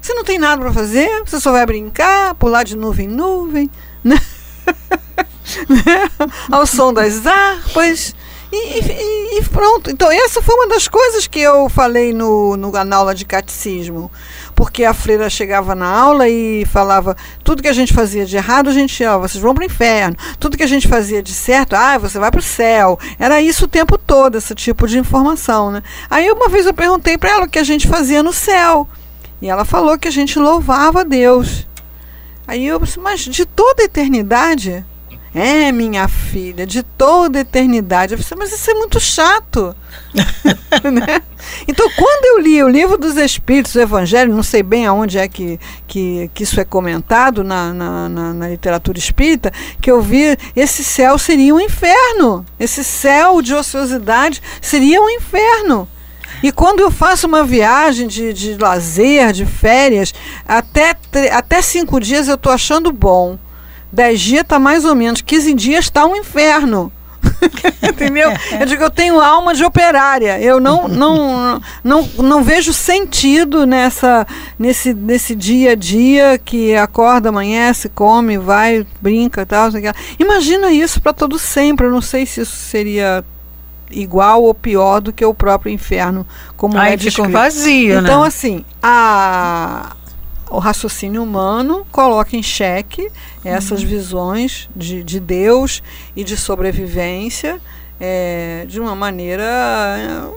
Você 0.00 0.14
não 0.14 0.22
tem 0.22 0.38
nada 0.38 0.62
para 0.62 0.72
fazer, 0.72 1.08
você 1.24 1.40
só 1.40 1.50
vai 1.50 1.66
brincar, 1.66 2.34
pular 2.34 2.62
de 2.62 2.76
nuvem 2.76 3.06
em 3.06 3.12
nuvem, 3.12 3.70
né? 4.04 4.20
né? 5.68 6.10
Ao 6.50 6.64
som 6.64 6.92
das 6.92 7.26
harpas, 7.26 8.14
e, 8.52 8.80
e, 8.80 9.38
e, 9.38 9.44
pronto. 9.44 9.90
Então, 9.90 10.10
essa 10.10 10.40
foi 10.40 10.54
uma 10.54 10.68
das 10.68 10.86
coisas 10.86 11.26
que 11.26 11.40
eu 11.40 11.68
falei 11.68 12.12
no, 12.12 12.56
no, 12.56 12.70
na 12.70 12.96
aula 12.96 13.14
de 13.14 13.24
catecismo. 13.24 14.10
Porque 14.54 14.84
a 14.84 14.94
freira 14.94 15.28
chegava 15.28 15.74
na 15.74 15.86
aula 15.86 16.28
e 16.28 16.64
falava: 16.66 17.16
tudo 17.42 17.62
que 17.62 17.68
a 17.68 17.72
gente 17.72 17.92
fazia 17.92 18.24
de 18.24 18.36
errado, 18.36 18.68
a 18.68 18.72
gente, 18.72 19.04
ó, 19.04 19.18
vocês 19.18 19.42
vão 19.42 19.54
para 19.54 19.62
o 19.62 19.66
inferno. 19.66 20.16
Tudo 20.38 20.56
que 20.56 20.62
a 20.62 20.68
gente 20.68 20.86
fazia 20.86 21.22
de 21.22 21.32
certo, 21.32 21.74
ah, 21.74 21.98
você 21.98 22.18
vai 22.18 22.30
para 22.30 22.40
o 22.40 22.42
céu. 22.42 22.98
Era 23.18 23.40
isso 23.40 23.64
o 23.64 23.68
tempo 23.68 23.98
todo, 23.98 24.38
esse 24.38 24.54
tipo 24.54 24.86
de 24.86 24.98
informação. 24.98 25.70
Né? 25.72 25.82
Aí, 26.08 26.30
uma 26.30 26.48
vez 26.48 26.66
eu 26.66 26.74
perguntei 26.74 27.18
para 27.18 27.30
ela 27.30 27.46
o 27.46 27.50
que 27.50 27.58
a 27.58 27.64
gente 27.64 27.88
fazia 27.88 28.22
no 28.22 28.32
céu. 28.32 28.88
E 29.42 29.48
ela 29.48 29.64
falou 29.64 29.98
que 29.98 30.08
a 30.08 30.12
gente 30.12 30.38
louvava 30.38 31.00
a 31.00 31.04
Deus. 31.04 31.66
Aí 32.46 32.66
eu 32.66 32.78
disse: 32.78 33.00
mas 33.00 33.20
de 33.20 33.44
toda 33.44 33.82
a 33.82 33.86
eternidade 33.86 34.84
é, 35.36 35.70
minha 35.70 36.08
filha, 36.08 36.66
de 36.66 36.82
toda 36.82 37.40
eternidade. 37.40 38.14
Eu 38.14 38.18
falei, 38.18 38.46
mas 38.46 38.58
isso 38.58 38.70
é 38.70 38.74
muito 38.74 38.98
chato. 38.98 39.76
né? 40.90 41.20
Então, 41.68 41.90
quando 41.94 42.24
eu 42.24 42.40
li 42.40 42.62
o 42.62 42.68
livro 42.68 42.96
dos 42.96 43.18
Espíritos, 43.18 43.74
o 43.74 43.80
Evangelho, 43.80 44.34
não 44.34 44.42
sei 44.42 44.62
bem 44.62 44.86
aonde 44.86 45.18
é 45.18 45.28
que, 45.28 45.60
que, 45.86 46.30
que 46.32 46.42
isso 46.42 46.58
é 46.58 46.64
comentado 46.64 47.44
na, 47.44 47.74
na, 47.74 48.08
na, 48.08 48.32
na 48.32 48.48
literatura 48.48 48.98
espírita, 48.98 49.52
que 49.78 49.90
eu 49.90 50.00
vi 50.00 50.38
esse 50.56 50.82
céu 50.82 51.18
seria 51.18 51.54
um 51.54 51.60
inferno. 51.60 52.42
Esse 52.58 52.82
céu 52.82 53.42
de 53.42 53.52
ociosidade 53.52 54.42
seria 54.62 55.02
um 55.02 55.10
inferno. 55.10 55.86
E 56.42 56.50
quando 56.50 56.80
eu 56.80 56.90
faço 56.90 57.26
uma 57.26 57.44
viagem 57.44 58.08
de, 58.08 58.32
de 58.32 58.56
lazer, 58.56 59.32
de 59.32 59.44
férias, 59.44 60.14
até, 60.48 60.96
até 61.30 61.60
cinco 61.60 62.00
dias 62.00 62.26
eu 62.26 62.36
estou 62.36 62.52
achando 62.52 62.90
bom. 62.90 63.38
10 63.92 64.20
dias 64.20 64.42
está 64.42 64.58
mais 64.58 64.84
ou 64.84 64.94
menos, 64.94 65.20
15 65.20 65.54
dias 65.54 65.84
está 65.84 66.04
um 66.06 66.16
inferno. 66.16 66.92
Entendeu? 67.82 68.32
Eu 68.58 68.66
digo, 68.66 68.82
eu 68.84 68.90
tenho 68.90 69.20
alma 69.20 69.54
de 69.54 69.64
operária. 69.64 70.40
Eu 70.40 70.60
não, 70.60 70.86
não, 70.86 71.60
não, 71.82 72.02
não 72.18 72.42
vejo 72.42 72.72
sentido 72.72 73.66
nessa, 73.66 74.26
nesse, 74.58 74.94
nesse 74.94 75.34
dia 75.34 75.72
a 75.72 75.74
dia 75.74 76.38
que 76.42 76.74
acorda, 76.76 77.28
amanhece, 77.28 77.88
come, 77.88 78.38
vai, 78.38 78.86
brinca 79.00 79.42
e 79.42 79.46
tal. 79.46 79.70
Imagina 80.18 80.70
isso 80.72 81.00
para 81.00 81.12
todo 81.12 81.38
sempre. 81.38 81.86
Eu 81.86 81.90
não 81.90 82.00
sei 82.00 82.26
se 82.26 82.40
isso 82.42 82.56
seria 82.56 83.24
igual 83.90 84.42
ou 84.42 84.54
pior 84.54 85.00
do 85.00 85.12
que 85.12 85.24
o 85.24 85.34
próprio 85.34 85.72
inferno, 85.72 86.26
como 86.56 86.78
Aí 86.78 86.94
é 86.94 86.98
fica 86.98 87.28
vazio, 87.28 87.98
Então, 88.00 88.22
né? 88.22 88.26
assim, 88.26 88.64
a 88.82 89.95
o 90.50 90.58
raciocínio 90.58 91.22
humano 91.22 91.86
coloca 91.90 92.36
em 92.36 92.42
xeque 92.42 93.10
essas 93.44 93.82
uhum. 93.82 93.88
visões 93.88 94.68
de, 94.74 95.02
de 95.02 95.18
Deus 95.18 95.82
e 96.14 96.22
de 96.22 96.36
sobrevivência 96.36 97.60
é, 98.00 98.64
de 98.68 98.80
uma 98.80 98.94
maneira. 98.94 100.30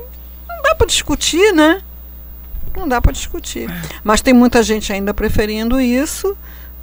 Não 0.48 0.62
dá 0.64 0.76
para 0.76 0.88
discutir, 0.88 1.54
né? 1.54 1.82
Não 2.76 2.88
dá 2.88 3.02
para 3.02 3.12
discutir. 3.12 3.70
É. 3.70 3.82
Mas 4.04 4.22
tem 4.22 4.34
muita 4.34 4.64
gente 4.64 4.92
ainda 4.92 5.14
preferindo 5.14 5.80
isso. 5.80 6.36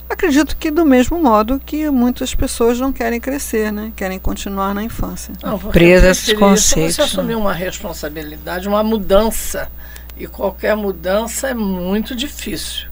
Acredito 0.08 0.56
que 0.56 0.70
do 0.70 0.84
mesmo 0.84 1.20
modo 1.20 1.58
que 1.58 1.90
muitas 1.90 2.32
pessoas 2.32 2.78
não 2.78 2.92
querem 2.92 3.20
crescer, 3.20 3.72
né? 3.72 3.92
Querem 3.96 4.20
continuar 4.20 4.72
na 4.72 4.84
infância. 4.84 5.34
Não, 5.42 5.58
Presa 5.58 6.06
a 6.06 6.10
esses 6.10 6.32
conceitos. 6.32 6.94
Você 6.94 7.02
assumir 7.02 7.34
uma 7.34 7.52
responsabilidade, 7.52 8.68
uma 8.68 8.84
mudança. 8.84 9.68
E 10.16 10.26
qualquer 10.26 10.76
mudança 10.76 11.48
é 11.48 11.54
muito 11.54 12.14
difícil. 12.14 12.88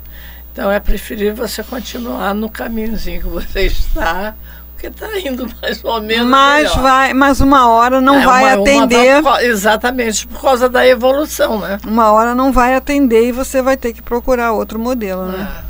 Então 0.55 0.71
é 0.71 0.79
preferível 0.79 1.49
você 1.49 1.65
continuar 1.65 2.33
no 2.33 2.49
caminhozinho 2.49 3.23
que 3.23 3.27
você 3.27 3.67
está, 3.67 4.37
porque 4.71 4.87
está 4.87 5.19
indo 5.19 5.49
mais 5.61 5.83
ou 5.83 6.01
menos. 6.01 6.29
Mas 6.29 6.69
melhor. 6.69 6.81
vai, 6.81 7.13
mas 7.13 7.41
uma 7.41 7.69
hora 7.69 8.01
não 8.01 8.21
é, 8.21 8.25
vai 8.25 8.45
uma, 8.45 8.63
atender. 8.63 9.21
Uma, 9.21 9.43
exatamente, 9.43 10.29
por 10.29 10.41
causa 10.41 10.69
da 10.69 10.87
evolução, 10.87 11.59
né? 11.59 11.81
Uma 11.85 12.13
hora 12.13 12.37
não 12.37 12.53
vai 12.53 12.77
atender 12.77 13.27
e 13.27 13.33
você 13.33 13.61
vai 13.61 13.77
ter 13.77 13.93
que 13.93 14.01
procurar 14.01 14.53
outro 14.53 14.79
modelo, 14.79 15.27
né? 15.27 15.65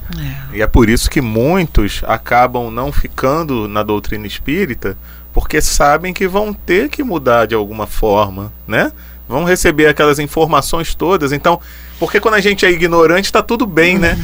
É. 0.53 0.57
E 0.59 0.61
é 0.61 0.67
por 0.67 0.91
isso 0.91 1.09
que 1.09 1.23
muitos 1.23 2.03
acabam 2.07 2.71
não 2.71 2.93
ficando 2.93 3.67
na 3.67 3.83
doutrina 3.83 4.27
espírita, 4.27 4.99
porque 5.33 5.63
sabem 5.63 6.13
que 6.13 6.29
vão 6.29 6.53
ter 6.53 6.91
que 6.91 7.03
mudar 7.03 7.47
de 7.47 7.55
alguma 7.55 7.87
forma, 7.87 8.53
né? 8.69 8.93
Vão 9.27 9.45
receber 9.45 9.87
aquelas 9.87 10.19
informações 10.19 10.95
todas. 10.95 11.33
Então, 11.33 11.59
porque 11.99 12.21
quando 12.21 12.35
a 12.35 12.41
gente 12.41 12.67
é 12.67 12.71
ignorante, 12.71 13.27
está 13.27 13.43
tudo 13.43 13.67
bem, 13.67 13.99
né? 13.99 14.17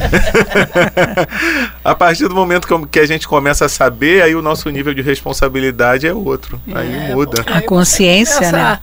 a 1.83 1.95
partir 1.95 2.27
do 2.27 2.35
momento 2.35 2.67
que 2.87 2.99
a 2.99 3.05
gente 3.05 3.27
começa 3.27 3.65
a 3.65 3.69
saber, 3.69 4.21
aí 4.21 4.35
o 4.35 4.41
nosso 4.41 4.69
nível 4.69 4.93
de 4.93 5.01
responsabilidade 5.01 6.05
é 6.05 6.13
outro. 6.13 6.61
Aí 6.73 6.93
é, 6.93 7.15
muda. 7.15 7.43
A 7.47 7.61
consciência, 7.61 8.51
né? 8.51 8.79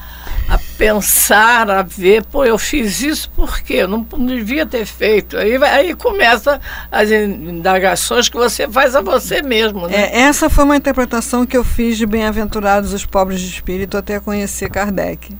A 0.49 0.59
pensar, 0.79 1.71
a 1.71 1.83
ver, 1.83 2.25
pô, 2.25 2.43
eu 2.43 2.57
fiz 2.57 3.03
isso 3.03 3.31
porque 3.37 3.75
eu 3.75 3.89
não, 3.89 4.07
não 4.17 4.27
devia 4.27 4.65
ter 4.65 4.87
feito. 4.87 5.37
Aí, 5.37 5.57
aí 5.57 5.95
começa 5.95 6.59
as 6.91 7.11
indagações 7.11 8.31
que 8.31 8.37
você 8.37 8.67
faz 8.67 8.97
a 8.97 9.03
você 9.03 9.43
mesmo. 9.43 9.87
Né? 9.87 9.95
É, 9.95 10.21
essa 10.21 10.49
foi 10.49 10.65
uma 10.65 10.77
interpretação 10.77 11.45
que 11.45 11.57
eu 11.57 11.65
fiz 11.65 11.99
de 11.99 12.07
Bem-aventurados 12.07 12.95
os 12.95 13.05
pobres 13.05 13.41
de 13.41 13.49
espírito 13.49 13.99
até 13.99 14.19
conhecer 14.19 14.71
Kardec. 14.71 15.37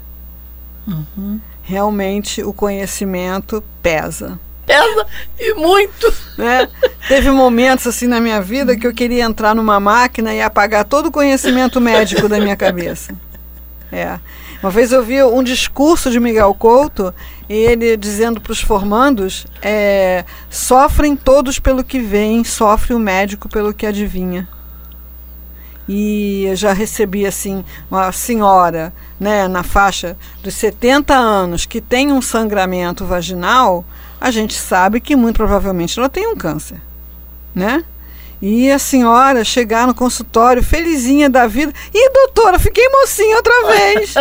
Uhum. 0.87 1.41
Realmente 1.69 2.43
o 2.43 2.51
conhecimento 2.51 3.63
pesa. 3.83 4.41
Pesa 4.65 5.07
e 5.39 5.53
muito. 5.53 6.11
Né? 6.39 6.67
Teve 7.07 7.31
momentos 7.31 7.87
assim 7.87 8.07
na 8.07 8.23
minha 8.23 8.41
vida 8.41 8.75
que 8.75 8.87
eu 8.87 8.95
queria 8.95 9.23
entrar 9.23 9.55
numa 9.55 9.79
máquina 9.79 10.33
e 10.33 10.41
apagar 10.41 10.87
todo 10.87 11.09
o 11.09 11.13
conhecimento 11.13 11.79
médico 11.79 12.27
da 12.27 12.41
minha 12.41 12.57
cabeça. 12.57 13.15
É. 13.93 14.19
Uma 14.63 14.71
vez 14.71 14.93
eu 14.93 15.03
vi 15.05 15.23
um 15.23 15.43
discurso 15.43 16.11
de 16.11 16.19
Miguel 16.19 16.55
Couto, 16.55 17.15
ele 17.51 17.99
dizendo 17.99 18.41
para 18.41 18.53
os 18.53 18.63
formandos: 18.63 19.47
é, 19.61 20.25
sofrem 20.49 21.15
todos 21.15 21.59
pelo 21.59 21.85
que 21.85 22.01
vem, 22.01 22.45
sofre 22.45 22.95
o 22.95 22.99
médico 22.99 23.47
pelo 23.47 23.75
que 23.75 23.85
adivinha 23.85 24.49
e 25.89 26.45
eu 26.45 26.55
já 26.55 26.73
recebi 26.73 27.27
assim 27.27 27.65
uma 27.91 28.13
senhora, 28.13 28.93
né, 29.19 29.49
na 29.49 29.63
faixa 29.63 30.17
dos 30.43 30.55
70 30.55 31.15
anos 31.15 31.65
que 31.65 31.81
tem 31.81 32.13
um 32.13 32.21
sangramento 32.21 33.07
vaginal, 33.07 33.85
a 34.21 34.31
gente 34.31 34.55
sabe 34.55 35.01
que 35.01 35.17
muito 35.17 35.37
provavelmente 35.37 35.99
ela 35.99 36.09
tem 36.09 36.27
um 36.27 36.37
câncer, 36.37 36.81
né? 37.55 37.85
E 38.41 38.71
a 38.71 38.79
senhora 38.79 39.43
chegar 39.43 39.87
no 39.87 39.95
consultório 39.95 40.63
felizinha 40.63 41.29
da 41.29 41.47
vida, 41.47 41.73
e 41.93 42.11
doutora, 42.11 42.59
fiquei 42.59 42.89
mocinha 42.89 43.37
outra 43.37 43.67
vez. 43.67 44.15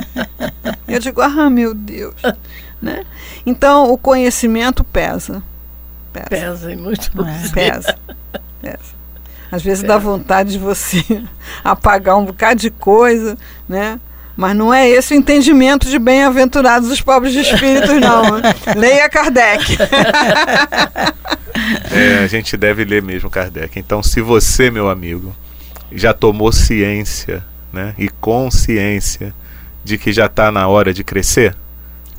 eu 0.88 0.98
digo, 0.98 1.20
ah, 1.20 1.50
meu 1.50 1.74
Deus, 1.74 2.14
né? 2.80 3.04
Então 3.44 3.92
o 3.92 3.98
conhecimento 3.98 4.82
pesa. 4.82 5.42
Pesa, 6.12 6.28
pesa 6.28 6.72
e 6.72 6.76
muito. 6.76 7.10
É. 7.20 7.48
Pesa. 7.48 7.98
Pesa. 8.62 9.03
Às 9.54 9.62
vezes 9.62 9.84
é. 9.84 9.86
dá 9.86 9.98
vontade 9.98 10.50
de 10.50 10.58
você 10.58 11.04
apagar 11.62 12.18
um 12.18 12.24
bocado 12.24 12.60
de 12.60 12.70
coisa, 12.70 13.38
né? 13.68 14.00
Mas 14.36 14.56
não 14.56 14.74
é 14.74 14.88
esse 14.88 15.14
o 15.14 15.16
entendimento 15.16 15.88
de 15.88 15.96
bem-aventurados 15.96 16.90
os 16.90 17.00
pobres 17.00 17.32
de 17.32 17.38
espíritos, 17.38 18.00
não. 18.00 18.42
Leia 18.76 19.08
Kardec. 19.08 19.76
É, 21.90 22.24
a 22.24 22.26
gente 22.26 22.56
deve 22.56 22.84
ler 22.84 23.00
mesmo 23.00 23.30
Kardec. 23.30 23.78
Então, 23.78 24.02
se 24.02 24.20
você, 24.20 24.70
meu 24.70 24.90
amigo, 24.90 25.34
já 25.90 26.12
tomou 26.12 26.52
ciência 26.52 27.44
né, 27.72 27.94
e 27.96 28.08
consciência 28.08 29.32
de 29.82 29.96
que 29.96 30.12
já 30.12 30.26
está 30.26 30.50
na 30.50 30.66
hora 30.66 30.92
de 30.92 31.04
crescer, 31.04 31.56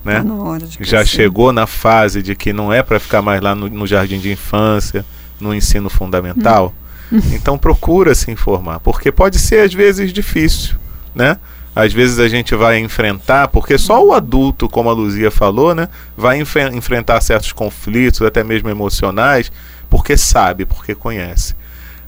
né? 0.04 0.24
Tá 0.24 0.58
de 0.66 0.78
já 0.80 1.00
crescer. 1.00 1.06
chegou 1.06 1.52
na 1.52 1.68
fase 1.68 2.24
de 2.24 2.34
que 2.34 2.54
não 2.54 2.72
é 2.72 2.82
para 2.82 3.00
ficar 3.00 3.22
mais 3.22 3.42
lá 3.42 3.54
no, 3.54 3.70
no 3.70 3.86
jardim 3.86 4.20
de 4.20 4.32
infância, 4.32 5.06
no 5.40 5.54
ensino 5.54 5.90
fundamental, 5.90 6.74
Hum. 6.76 6.85
então 7.34 7.58
procura 7.58 8.14
se 8.16 8.32
informar, 8.32 8.80
porque 8.80 9.12
pode 9.12 9.40
ser 9.40 9.62
às 9.62 9.74
vezes 9.74 10.12
difícil, 10.14 10.76
né? 11.14 11.38
Às 11.76 11.92
vezes 11.92 12.20
a 12.20 12.28
gente 12.30 12.56
vai 12.56 12.80
enfrentar, 12.80 13.50
porque 13.50 13.78
só 13.78 14.02
o 14.02 14.14
adulto, 14.14 14.70
como 14.70 14.90
a 14.90 14.94
Luzia 14.94 15.30
falou, 15.30 15.76
né, 15.76 15.90
vai 16.16 16.40
enfe- 16.40 16.70
enfrentar 16.70 17.20
certos 17.20 17.52
conflitos, 17.52 18.22
até 18.22 18.46
mesmo 18.46 18.70
emocionais, 18.70 19.52
porque 19.90 20.16
sabe, 20.16 20.64
porque 20.66 20.96
conhece. 20.96 21.54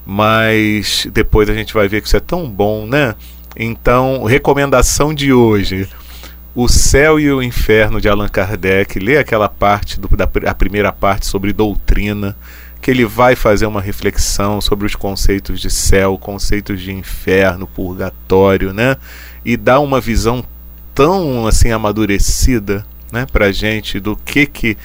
Mas 0.06 1.06
depois 1.12 1.50
a 1.50 1.54
gente 1.54 1.74
vai 1.74 1.86
ver 1.86 2.00
que 2.00 2.06
isso 2.06 2.16
é 2.16 2.20
tão 2.20 2.48
bom, 2.48 2.86
né? 2.86 3.14
Então, 3.54 4.24
recomendação 4.24 5.12
de 5.12 5.34
hoje: 5.34 5.86
O 6.54 6.66
Céu 6.66 7.20
e 7.20 7.30
o 7.30 7.42
Inferno 7.42 8.00
de 8.00 8.08
Allan 8.08 8.28
Kardec. 8.28 8.98
Lê 8.98 9.18
aquela 9.18 9.50
parte, 9.50 10.00
do, 10.00 10.08
da 10.16 10.26
a 10.46 10.54
primeira 10.54 10.92
parte 10.92 11.26
sobre 11.26 11.52
doutrina, 11.52 12.34
que 12.80 12.90
ele 12.90 13.04
vai 13.04 13.34
fazer 13.34 13.66
uma 13.66 13.80
reflexão 13.80 14.60
sobre 14.60 14.86
os 14.86 14.94
conceitos 14.94 15.60
de 15.60 15.70
céu, 15.70 16.16
conceitos 16.18 16.80
de 16.80 16.92
inferno, 16.92 17.66
purgatório, 17.66 18.72
né? 18.72 18.96
E 19.44 19.56
dá 19.56 19.80
uma 19.80 20.00
visão 20.00 20.44
tão 20.94 21.46
assim 21.46 21.70
amadurecida, 21.70 22.84
né, 23.12 23.26
pra 23.32 23.52
gente 23.52 24.00
do 24.00 24.16
que 24.16 24.46
que 24.46 24.76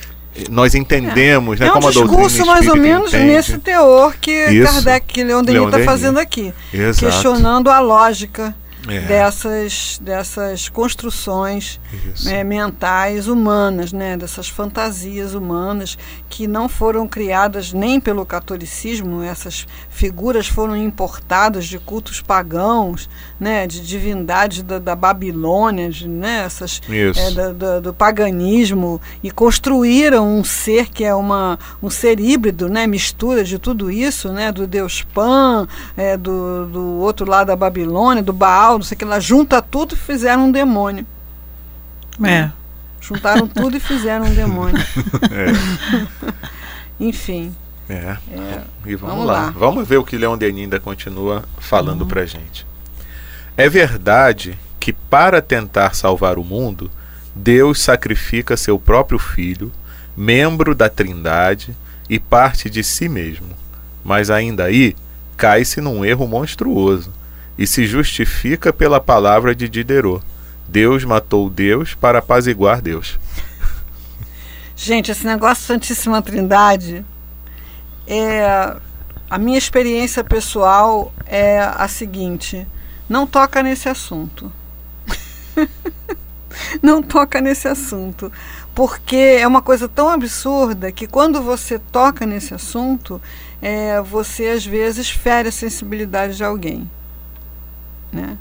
nós 0.49 0.73
entendemos, 0.73 1.59
né, 1.59 1.67
É 1.67 1.69
um 1.69 1.73
como 1.73 1.87
a 1.87 1.91
doutrina 1.91 2.27
discurso 2.27 2.45
mais 2.45 2.67
ou 2.67 2.75
menos 2.75 3.13
entende. 3.13 3.25
nesse 3.25 3.57
teor 3.59 4.15
que 4.19 4.31
Isso. 4.31 4.73
Kardec, 4.73 5.05
que 5.07 5.23
Leon 5.23 5.43
Denis 5.43 5.63
está 5.65 5.79
fazendo 5.79 6.17
aqui. 6.19 6.53
Exato. 6.73 7.05
Questionando 7.05 7.69
a 7.69 7.79
lógica 7.79 8.55
É, 8.87 8.99
dessas, 9.01 9.97
dessas 10.01 10.67
construções 10.69 11.79
isso. 12.13 12.27
é, 12.29 12.43
mentais 12.43 13.27
humanas, 13.27 13.93
né, 13.93 14.17
dessas 14.17 14.49
fantasias 14.49 15.33
humanas 15.33 15.97
que 16.29 16.47
não 16.47 16.67
foram 16.67 17.07
criadas 17.07 17.71
nem 17.71 17.99
pelo 17.99 18.25
catolicismo, 18.25 19.21
essas 19.23 19.65
figuras 19.89 20.47
foram 20.47 20.75
importadas 20.75 21.65
de 21.65 21.79
cultos 21.79 22.19
pagãos, 22.21 23.09
né, 23.39 23.67
de 23.67 23.79
divindades 23.85 24.63
da, 24.63 24.79
da 24.79 24.95
Babilônia, 24.95 25.89
de, 25.89 26.07
né, 26.07 26.43
essas 26.45 26.81
é, 27.17 27.31
da- 27.31 27.51
da- 27.53 27.79
do 27.79 27.93
paganismo 27.93 28.99
e 29.23 29.31
construíram 29.31 30.27
um 30.27 30.43
ser 30.43 30.89
que 30.89 31.03
é 31.03 31.13
uma, 31.15 31.57
um 31.81 31.89
ser 31.89 32.19
híbrido, 32.19 32.67
né, 32.67 32.85
mistura 32.87 33.43
de 33.43 33.57
tudo 33.57 33.89
isso, 33.91 34.29
né, 34.31 34.51
do 34.51 34.67
deus 34.67 35.03
Pan, 35.13 35.67
é, 35.95 36.17
do, 36.17 36.65
do 36.65 36.83
outro 36.99 37.29
lado 37.29 37.47
da 37.47 37.55
Babilônia, 37.55 38.21
do 38.23 38.33
Baal, 38.33 38.72
não 38.77 38.83
sei 38.83 38.95
o 38.95 38.99
que 38.99 39.05
lá, 39.05 39.19
junta 39.19 39.61
tudo 39.61 39.95
e 39.95 39.97
fizeram 39.97 40.45
um 40.47 40.51
demônio. 40.51 41.05
É. 42.23 42.49
Juntaram 43.01 43.47
tudo 43.47 43.75
e 43.75 43.79
fizeram 43.79 44.25
um 44.25 44.33
demônio. 44.33 44.81
É. 45.31 47.03
Enfim, 47.03 47.53
É. 47.89 48.17
E 48.85 48.95
vamos, 48.95 49.15
Vamos 49.15 49.25
lá. 49.25 49.33
lá. 49.33 49.49
Vamos 49.51 49.87
ver 49.87 49.97
o 49.97 50.03
que 50.05 50.17
Leon 50.17 50.37
Denis 50.37 50.63
ainda 50.63 50.79
continua 50.79 51.43
falando 51.59 52.05
pra 52.05 52.25
gente. 52.25 52.65
É 53.57 53.67
verdade 53.67 54.57
que 54.79 54.93
para 54.93 55.41
tentar 55.41 55.93
salvar 55.95 56.37
o 56.37 56.43
mundo, 56.43 56.89
Deus 57.35 57.81
sacrifica 57.81 58.55
seu 58.55 58.79
próprio 58.79 59.19
filho, 59.19 59.71
membro 60.15 60.73
da 60.75 60.89
Trindade 60.89 61.75
e 62.09 62.19
parte 62.19 62.69
de 62.69 62.83
si 62.83 63.09
mesmo. 63.09 63.49
Mas 64.03 64.29
ainda 64.29 64.65
aí 64.65 64.95
cai-se 65.35 65.81
num 65.81 66.05
erro 66.05 66.27
monstruoso 66.27 67.11
e 67.57 67.67
se 67.67 67.85
justifica 67.85 68.73
pela 68.73 68.99
palavra 68.99 69.55
de 69.55 69.69
Diderot. 69.69 70.23
Deus 70.67 71.03
matou 71.03 71.49
Deus 71.49 71.93
para 71.93 72.19
apaziguar 72.19 72.81
Deus. 72.81 73.19
Gente, 74.75 75.11
esse 75.11 75.25
negócio 75.25 75.65
Santíssima 75.65 76.21
Trindade, 76.21 77.05
é, 78.07 78.75
a 79.29 79.37
minha 79.37 79.57
experiência 79.57 80.23
pessoal 80.23 81.13
é 81.25 81.59
a 81.59 81.87
seguinte: 81.87 82.65
não 83.07 83.27
toca 83.27 83.61
nesse 83.61 83.87
assunto. 83.87 84.51
não 86.81 87.01
toca 87.01 87.39
nesse 87.39 87.67
assunto. 87.67 88.31
Porque 88.73 89.37
é 89.39 89.47
uma 89.47 89.61
coisa 89.61 89.87
tão 89.87 90.09
absurda 90.09 90.91
que 90.91 91.05
quando 91.05 91.41
você 91.41 91.77
toca 91.77 92.25
nesse 92.25 92.53
assunto, 92.53 93.21
é, 93.61 94.01
você 94.01 94.47
às 94.47 94.65
vezes 94.65 95.09
fere 95.09 95.49
a 95.49 95.51
sensibilidade 95.51 96.35
de 96.35 96.43
alguém. 96.43 96.89
Né? 98.13 98.37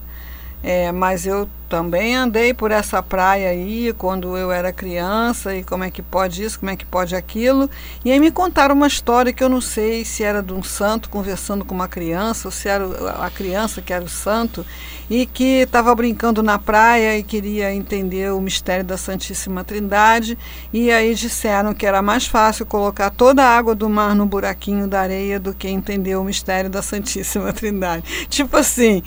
É, 0.63 0.93
mas 0.93 1.27
eu 1.27 1.49
também 1.73 2.15
andei 2.15 2.53
por 2.53 2.71
essa 2.71 3.03
praia 3.03 3.49
aí 3.49 3.95
quando 3.97 4.37
eu 4.37 4.53
era 4.53 4.75
criança 4.75 5.57
e 5.57 5.65
como 5.65 5.83
é 5.83 5.91
que 5.91 6.03
pode 6.03 6.45
isso, 6.45 6.61
como 6.61 6.71
é 6.71 6.77
que 6.77 6.85
pode 6.85 7.17
aquilo. 7.17 7.71
E 8.05 8.13
aí 8.13 8.21
me 8.21 8.31
contaram 8.31 8.75
uma 8.75 8.87
história 8.87 9.33
que 9.33 9.43
eu 9.43 9.49
não 9.49 9.63
sei 9.63 10.05
se 10.05 10.23
era 10.23 10.43
de 10.43 10.53
um 10.53 10.63
santo 10.63 11.09
conversando 11.09 11.65
com 11.65 11.75
uma 11.75 11.89
criança 11.89 12.47
ou 12.47 12.53
se 12.53 12.69
era 12.69 12.85
a 13.25 13.31
criança 13.31 13.81
que 13.81 13.91
era 13.91 14.05
o 14.05 14.09
santo 14.09 14.67
e 15.09 15.25
que 15.25 15.63
estava 15.63 15.95
brincando 15.95 16.43
na 16.43 16.59
praia 16.59 17.17
e 17.17 17.23
queria 17.23 17.73
entender 17.73 18.31
o 18.33 18.41
mistério 18.41 18.85
da 18.85 18.99
Santíssima 18.99 19.65
Trindade. 19.65 20.37
E 20.75 20.91
aí 20.91 21.15
disseram 21.15 21.73
que 21.73 21.87
era 21.87 22.03
mais 22.03 22.27
fácil 22.27 22.67
colocar 22.67 23.09
toda 23.09 23.43
a 23.43 23.57
água 23.57 23.75
do 23.75 23.89
mar 23.89 24.15
no 24.15 24.27
buraquinho 24.27 24.87
da 24.87 25.01
areia 25.01 25.41
do 25.41 25.55
que 25.55 25.69
entender 25.69 26.17
o 26.17 26.25
mistério 26.25 26.69
da 26.69 26.83
Santíssima 26.83 27.51
Trindade. 27.51 28.05
Tipo 28.29 28.59
assim, 28.59 29.03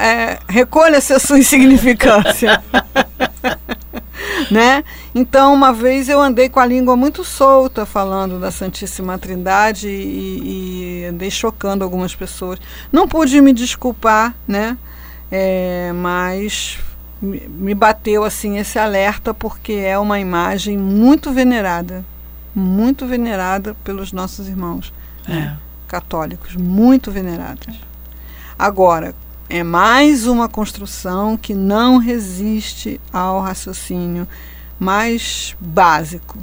é, 0.00 0.40
recolha-se 0.48 1.12
a 1.12 1.20
sua 1.20 1.38
insignificância. 1.40 1.99
né? 4.50 4.84
Então, 5.14 5.52
uma 5.54 5.72
vez 5.72 6.08
eu 6.08 6.20
andei 6.20 6.48
com 6.48 6.60
a 6.60 6.66
língua 6.66 6.96
muito 6.96 7.24
solta 7.24 7.84
falando 7.86 8.38
da 8.38 8.50
Santíssima 8.50 9.18
Trindade 9.18 9.88
e, 9.88 11.02
e 11.02 11.04
andei 11.06 11.30
chocando 11.30 11.84
algumas 11.84 12.14
pessoas. 12.14 12.58
Não 12.92 13.06
pude 13.08 13.40
me 13.40 13.52
desculpar, 13.52 14.34
né? 14.46 14.76
É, 15.30 15.92
mas 15.94 16.78
me 17.22 17.74
bateu 17.74 18.24
assim 18.24 18.58
esse 18.58 18.78
alerta 18.78 19.34
porque 19.34 19.72
é 19.74 19.98
uma 19.98 20.18
imagem 20.18 20.76
muito 20.78 21.32
venerada, 21.32 22.04
muito 22.54 23.06
venerada 23.06 23.76
pelos 23.84 24.10
nossos 24.12 24.48
irmãos 24.48 24.92
É. 25.28 25.52
católicos, 25.86 26.56
muito 26.56 27.10
venerados. 27.10 27.78
Agora, 28.58 29.14
é 29.50 29.64
mais 29.64 30.28
uma 30.28 30.48
construção 30.48 31.36
que 31.36 31.52
não 31.54 31.98
resiste 31.98 33.00
ao 33.12 33.40
raciocínio 33.40 34.26
mais 34.78 35.56
básico, 35.58 36.38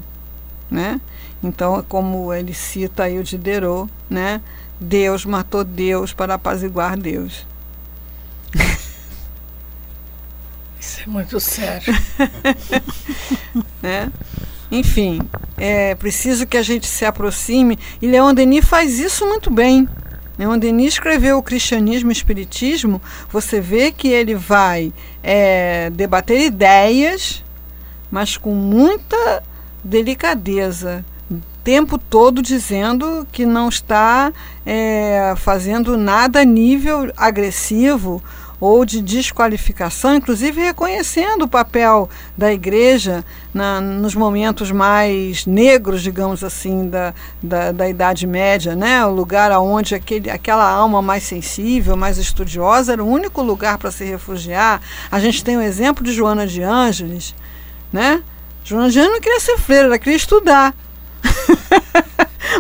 né? 0.70 1.00
Então, 1.42 1.82
como 1.88 2.34
ele 2.34 2.54
cita 2.54 3.04
aí 3.04 3.18
o 3.18 3.24
Diderot, 3.24 3.90
né? 4.10 4.42
Deus 4.78 5.24
matou 5.24 5.64
Deus 5.64 6.12
para 6.12 6.34
apaziguar 6.34 6.98
Deus. 6.98 7.48
Isso 10.78 11.02
é 11.04 11.08
muito 11.08 11.40
sério. 11.40 11.94
né? 13.82 14.12
Enfim, 14.70 15.22
é 15.56 15.96
preciso 15.96 16.46
que 16.46 16.58
a 16.58 16.62
gente 16.62 16.86
se 16.86 17.06
aproxime 17.06 17.80
e 18.02 18.08
Leon 18.08 18.34
Denis 18.34 18.66
faz 18.66 19.00
isso 19.00 19.26
muito 19.26 19.50
bem. 19.50 19.88
Leon 20.38 20.60
Denis 20.60 20.94
escreveu 20.94 21.38
o 21.38 21.44
Cristianismo 21.44 22.12
e 22.12 22.12
o 22.12 22.14
Espiritismo. 22.14 23.02
Você 23.32 23.60
vê 23.60 23.92
que 23.92 24.08
ele 24.08 24.36
vai 24.36 24.94
é, 25.24 25.90
debater 25.90 26.42
ideias, 26.42 27.44
mas 28.12 28.38
com 28.38 28.54
muita 28.54 29.44
delicadeza, 29.84 31.04
o 31.30 31.40
tempo 31.64 31.98
todo 31.98 32.42
dizendo 32.42 33.28
que 33.32 33.46
não 33.46 33.68
está 33.68 34.32
é, 34.66 35.34
fazendo 35.38 35.98
nada 35.98 36.42
a 36.42 36.46
nível 36.46 37.12
agressivo 37.18 38.22
ou 38.60 38.84
de 38.86 39.02
desqualificação, 39.02 40.16
inclusive 40.16 40.62
reconhecendo 40.62 41.44
o 41.44 41.48
papel 41.48 42.10
da 42.36 42.52
igreja 42.52 43.24
na, 43.54 43.80
nos 43.80 44.16
momentos 44.16 44.72
mais 44.72 45.46
negros, 45.46 46.02
digamos 46.02 46.44
assim, 46.44 46.90
da, 46.90 47.14
da, 47.42 47.72
da 47.72 47.90
Idade 47.90 48.26
Média, 48.26 48.76
né? 48.76 49.06
o 49.06 49.12
lugar 49.12 49.52
onde 49.60 49.94
aquele, 49.94 50.30
aquela 50.30 50.70
alma 50.70 51.02
mais 51.02 51.24
sensível, 51.24 51.96
mais 51.96 52.18
estudiosa, 52.18 52.94
era 52.94 53.04
o 53.04 53.08
único 53.08 53.42
lugar 53.42 53.78
para 53.78 53.92
se 53.92 54.04
refugiar. 54.04 54.82
A 55.12 55.20
gente 55.20 55.44
tem 55.44 55.58
o 55.58 55.62
exemplo 55.62 56.04
de 56.04 56.12
Joana 56.12 56.48
de 56.48 56.62
Ângeles, 56.64 57.36
né? 57.94 58.24
Joana 58.64 58.90
de 58.90 59.00
Ângeles 59.00 59.14
não 59.16 59.22
queria 59.22 59.40
ser 59.40 59.58
freira, 59.58 59.86
ela 59.86 60.00
queria 60.00 60.18
estudar. 60.18 60.74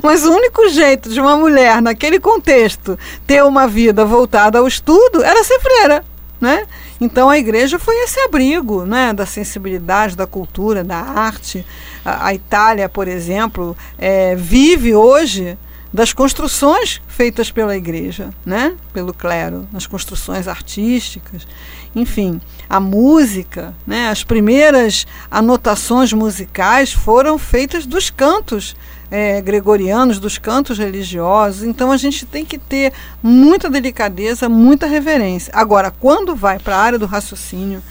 Mas 0.03 0.25
o 0.25 0.31
único 0.31 0.69
jeito 0.69 1.09
de 1.09 1.19
uma 1.19 1.35
mulher, 1.35 1.81
naquele 1.81 2.19
contexto, 2.19 2.97
ter 3.25 3.43
uma 3.43 3.67
vida 3.67 4.05
voltada 4.05 4.59
ao 4.59 4.67
estudo 4.67 5.23
era 5.23 5.43
ser 5.43 5.59
freira. 5.59 6.03
Né? 6.39 6.67
Então 7.01 7.29
a 7.29 7.37
igreja 7.37 7.79
foi 7.79 7.95
esse 8.03 8.19
abrigo 8.19 8.85
né, 8.85 9.11
da 9.11 9.25
sensibilidade, 9.25 10.15
da 10.15 10.27
cultura, 10.27 10.83
da 10.83 10.97
arte. 10.97 11.65
A, 12.05 12.27
a 12.27 12.33
Itália, 12.33 12.87
por 12.87 13.07
exemplo, 13.07 13.75
é, 13.97 14.35
vive 14.35 14.93
hoje 14.93 15.57
das 15.91 16.13
construções 16.13 17.01
feitas 17.07 17.49
pela 17.49 17.75
igreja, 17.75 18.29
né? 18.45 18.75
pelo 18.93 19.13
clero, 19.13 19.67
nas 19.71 19.87
construções 19.87 20.47
artísticas, 20.47 21.47
enfim, 21.95 22.39
a 22.69 22.79
música, 22.79 23.73
né? 23.85 24.09
as 24.09 24.23
primeiras 24.23 25.07
anotações 25.31 26.13
musicais 26.13 26.93
foram 26.93 27.39
feitas 27.39 27.85
dos 27.85 28.09
cantos 28.09 28.75
é, 29.09 29.41
gregorianos, 29.41 30.19
dos 30.19 30.37
cantos 30.37 30.77
religiosos. 30.77 31.63
Então 31.63 31.91
a 31.91 31.97
gente 31.97 32.25
tem 32.25 32.45
que 32.45 32.57
ter 32.57 32.93
muita 33.21 33.69
delicadeza, 33.69 34.49
muita 34.49 34.87
reverência. 34.87 35.51
Agora, 35.55 35.91
quando 35.91 36.35
vai 36.35 36.59
para 36.59 36.75
a 36.75 36.81
área 36.81 36.99
do 36.99 37.05
raciocínio, 37.05 37.81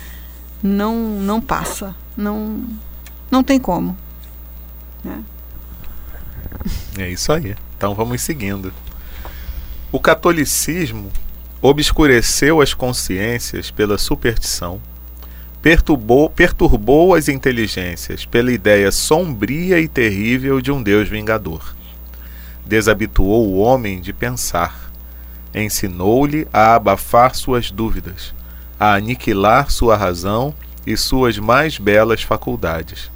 não, 0.62 0.94
não 0.96 1.40
passa, 1.40 1.94
não, 2.16 2.64
não 3.30 3.42
tem 3.42 3.58
como. 3.58 3.96
Né? 5.04 5.22
É 6.98 7.10
isso 7.10 7.30
aí. 7.30 7.54
Então 7.76 7.94
vamos 7.94 8.22
seguindo. 8.22 8.72
O 9.92 10.00
catolicismo 10.00 11.12
obscureceu 11.60 12.60
as 12.60 12.72
consciências 12.72 13.70
pela 13.70 13.98
superstição, 13.98 14.80
perturbou, 15.66 16.30
perturbou 16.30 17.12
as 17.12 17.26
inteligências 17.26 18.24
pela 18.24 18.52
ideia 18.52 18.92
sombria 18.92 19.80
e 19.80 19.88
terrível 19.88 20.60
de 20.60 20.70
um 20.70 20.80
Deus 20.80 21.08
vingador. 21.08 21.74
Desabituou 22.64 23.48
o 23.48 23.58
homem 23.58 24.00
de 24.00 24.12
pensar, 24.12 24.92
ensinou-lhe 25.52 26.46
a 26.52 26.76
abafar 26.76 27.34
suas 27.34 27.72
dúvidas, 27.72 28.32
a 28.78 28.94
aniquilar 28.94 29.68
sua 29.68 29.96
razão 29.96 30.54
e 30.86 30.96
suas 30.96 31.36
mais 31.36 31.78
belas 31.78 32.22
faculdades 32.22 33.10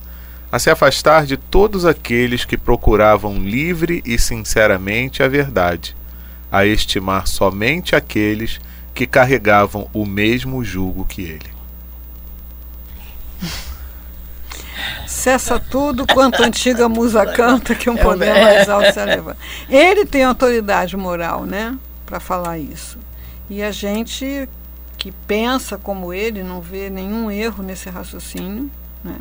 a 0.50 0.58
se 0.58 0.68
afastar 0.68 1.26
de 1.26 1.36
todos 1.36 1.86
aqueles 1.86 2.44
que 2.44 2.56
procuravam 2.56 3.38
livre 3.38 4.02
e 4.04 4.18
sinceramente 4.18 5.22
a 5.22 5.28
verdade, 5.28 5.94
a 6.50 6.66
estimar 6.66 7.28
somente 7.28 7.94
aqueles 7.94 8.60
que 8.92 9.06
carregavam 9.06 9.88
o 9.92 10.04
mesmo 10.04 10.64
jugo 10.64 11.04
que 11.04 11.22
ele. 11.22 11.59
Cessa 15.06 15.58
tudo 15.58 16.06
quanto 16.06 16.42
a 16.42 16.46
antiga 16.46 16.88
musa 16.88 17.26
canta, 17.26 17.74
que 17.74 17.90
um 17.90 17.96
poder 17.96 18.32
mais 18.32 18.68
alto 18.68 18.92
se 18.92 19.00
eleva. 19.00 19.36
Ele 19.68 20.06
tem 20.06 20.24
autoridade 20.24 20.96
moral, 20.96 21.44
né, 21.44 21.76
para 22.06 22.20
falar 22.20 22.58
isso. 22.58 22.98
E 23.48 23.62
a 23.62 23.70
gente 23.70 24.48
que 24.96 25.10
pensa 25.10 25.76
como 25.76 26.12
ele 26.12 26.42
não 26.42 26.60
vê 26.60 26.88
nenhum 26.90 27.30
erro 27.30 27.62
nesse 27.62 27.88
raciocínio, 27.88 28.70
né? 29.02 29.16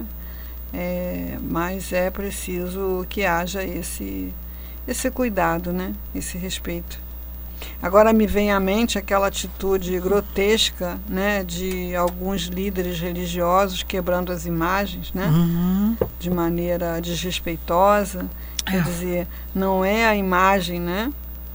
É, 0.74 1.38
mas 1.42 1.92
é 1.92 2.12
preciso 2.12 3.06
que 3.10 3.26
haja 3.26 3.64
esse, 3.64 4.34
esse 4.88 5.10
cuidado, 5.10 5.74
né? 5.74 5.94
esse 6.14 6.38
respeito. 6.38 7.00
Agora 7.82 8.12
me 8.12 8.28
vem 8.28 8.52
à 8.52 8.60
mente 8.60 8.98
aquela 8.98 9.28
atitude 9.28 9.98
grotesca 10.00 11.00
né, 11.08 11.44
de 11.44 11.96
alguns 11.96 12.44
líderes 12.44 13.00
religiosos 13.00 13.84
quebrando 13.84 14.32
as 14.32 14.46
imagens 14.46 15.14
né, 15.14 15.28
uhum. 15.28 15.98
de 16.20 16.30
maneira 16.30 17.00
desrespeitosa. 17.02 18.26
É. 18.66 18.72
Quer 18.72 18.84
dizer, 18.84 19.28
não 19.56 19.84
é 19.84 20.06
a 20.06 20.16
imagem, 20.16 20.80
né, 20.80 21.12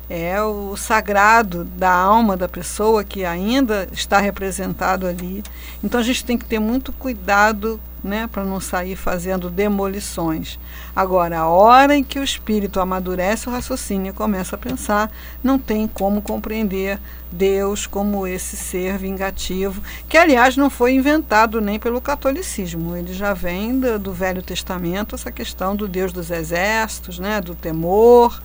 é 0.08 0.40
o 0.42 0.76
sagrado 0.76 1.64
da 1.64 1.92
alma 1.92 2.36
da 2.36 2.48
pessoa 2.48 3.04
que 3.04 3.24
ainda 3.24 3.88
está 3.92 4.18
representado 4.18 5.06
ali. 5.06 5.42
Então 5.82 6.00
a 6.00 6.02
gente 6.02 6.24
tem 6.24 6.36
que 6.36 6.44
ter 6.44 6.58
muito 6.58 6.92
cuidado 6.92 7.80
né, 8.04 8.28
para 8.30 8.44
não 8.44 8.60
sair 8.60 8.94
fazendo 8.94 9.48
demolições. 9.48 10.58
Agora, 10.94 11.38
a 11.38 11.48
hora 11.48 11.96
em 11.96 12.04
que 12.04 12.18
o 12.18 12.22
espírito 12.22 12.78
amadurece 12.78 13.48
o 13.48 13.52
raciocínio 13.52 14.10
e 14.10 14.12
começa 14.12 14.56
a 14.56 14.58
pensar, 14.58 15.10
não 15.42 15.58
tem 15.58 15.88
como 15.88 16.20
compreender 16.20 17.00
Deus 17.32 17.86
como 17.86 18.26
esse 18.26 18.56
ser 18.56 18.98
vingativo, 18.98 19.82
que 20.06 20.18
aliás 20.18 20.54
não 20.54 20.68
foi 20.68 20.92
inventado 20.92 21.60
nem 21.62 21.78
pelo 21.78 22.00
catolicismo, 22.00 22.94
ele 22.94 23.14
já 23.14 23.32
vem 23.32 23.80
do, 23.80 23.98
do 23.98 24.12
Velho 24.12 24.42
Testamento, 24.42 25.14
essa 25.14 25.32
questão 25.32 25.74
do 25.74 25.88
Deus 25.88 26.12
dos 26.12 26.30
exércitos, 26.30 27.18
né, 27.18 27.40
do 27.40 27.54
temor. 27.54 28.40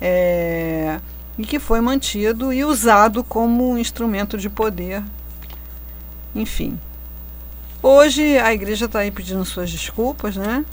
É, 0.00 1.00
e 1.36 1.44
que 1.44 1.58
foi 1.58 1.80
mantido 1.80 2.52
e 2.52 2.64
usado 2.64 3.24
como 3.24 3.76
instrumento 3.78 4.36
de 4.36 4.48
poder. 4.48 5.02
Enfim, 6.34 6.78
Hoje 7.82 8.38
a 8.38 8.52
igreja 8.52 8.84
está 8.86 9.00
aí 9.00 9.10
pedindo 9.10 9.44
suas 9.44 9.70
desculpas, 9.70 10.36
né? 10.36 10.64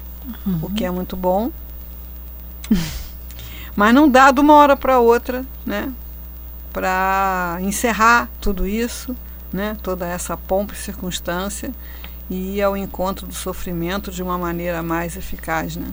Uhum. 0.46 0.60
O 0.64 0.70
que 0.72 0.84
é 0.84 0.92
muito 0.92 1.16
bom. 1.16 1.52
Mas 3.76 3.94
não 3.94 4.10
dá 4.10 4.32
de 4.32 4.42
uma 4.42 4.54
hora 4.56 4.76
para 4.76 5.00
outra, 5.00 5.46
né? 5.66 5.94
Para 6.74 7.58
encerrar 7.62 8.30
tudo 8.42 8.68
isso, 8.68 9.16
né? 9.54 9.78
Toda 9.82 10.06
essa 10.06 10.36
pompa 10.36 10.74
e 10.74 10.78
circunstância 10.78 11.72
e 12.30 12.58
ir 12.58 12.62
ao 12.62 12.76
encontro 12.76 13.26
do 13.26 13.34
sofrimento 13.34 14.12
de 14.12 14.22
uma 14.22 14.38
maneira 14.38 14.84
mais 14.84 15.16
eficaz, 15.16 15.78
né? 15.78 15.88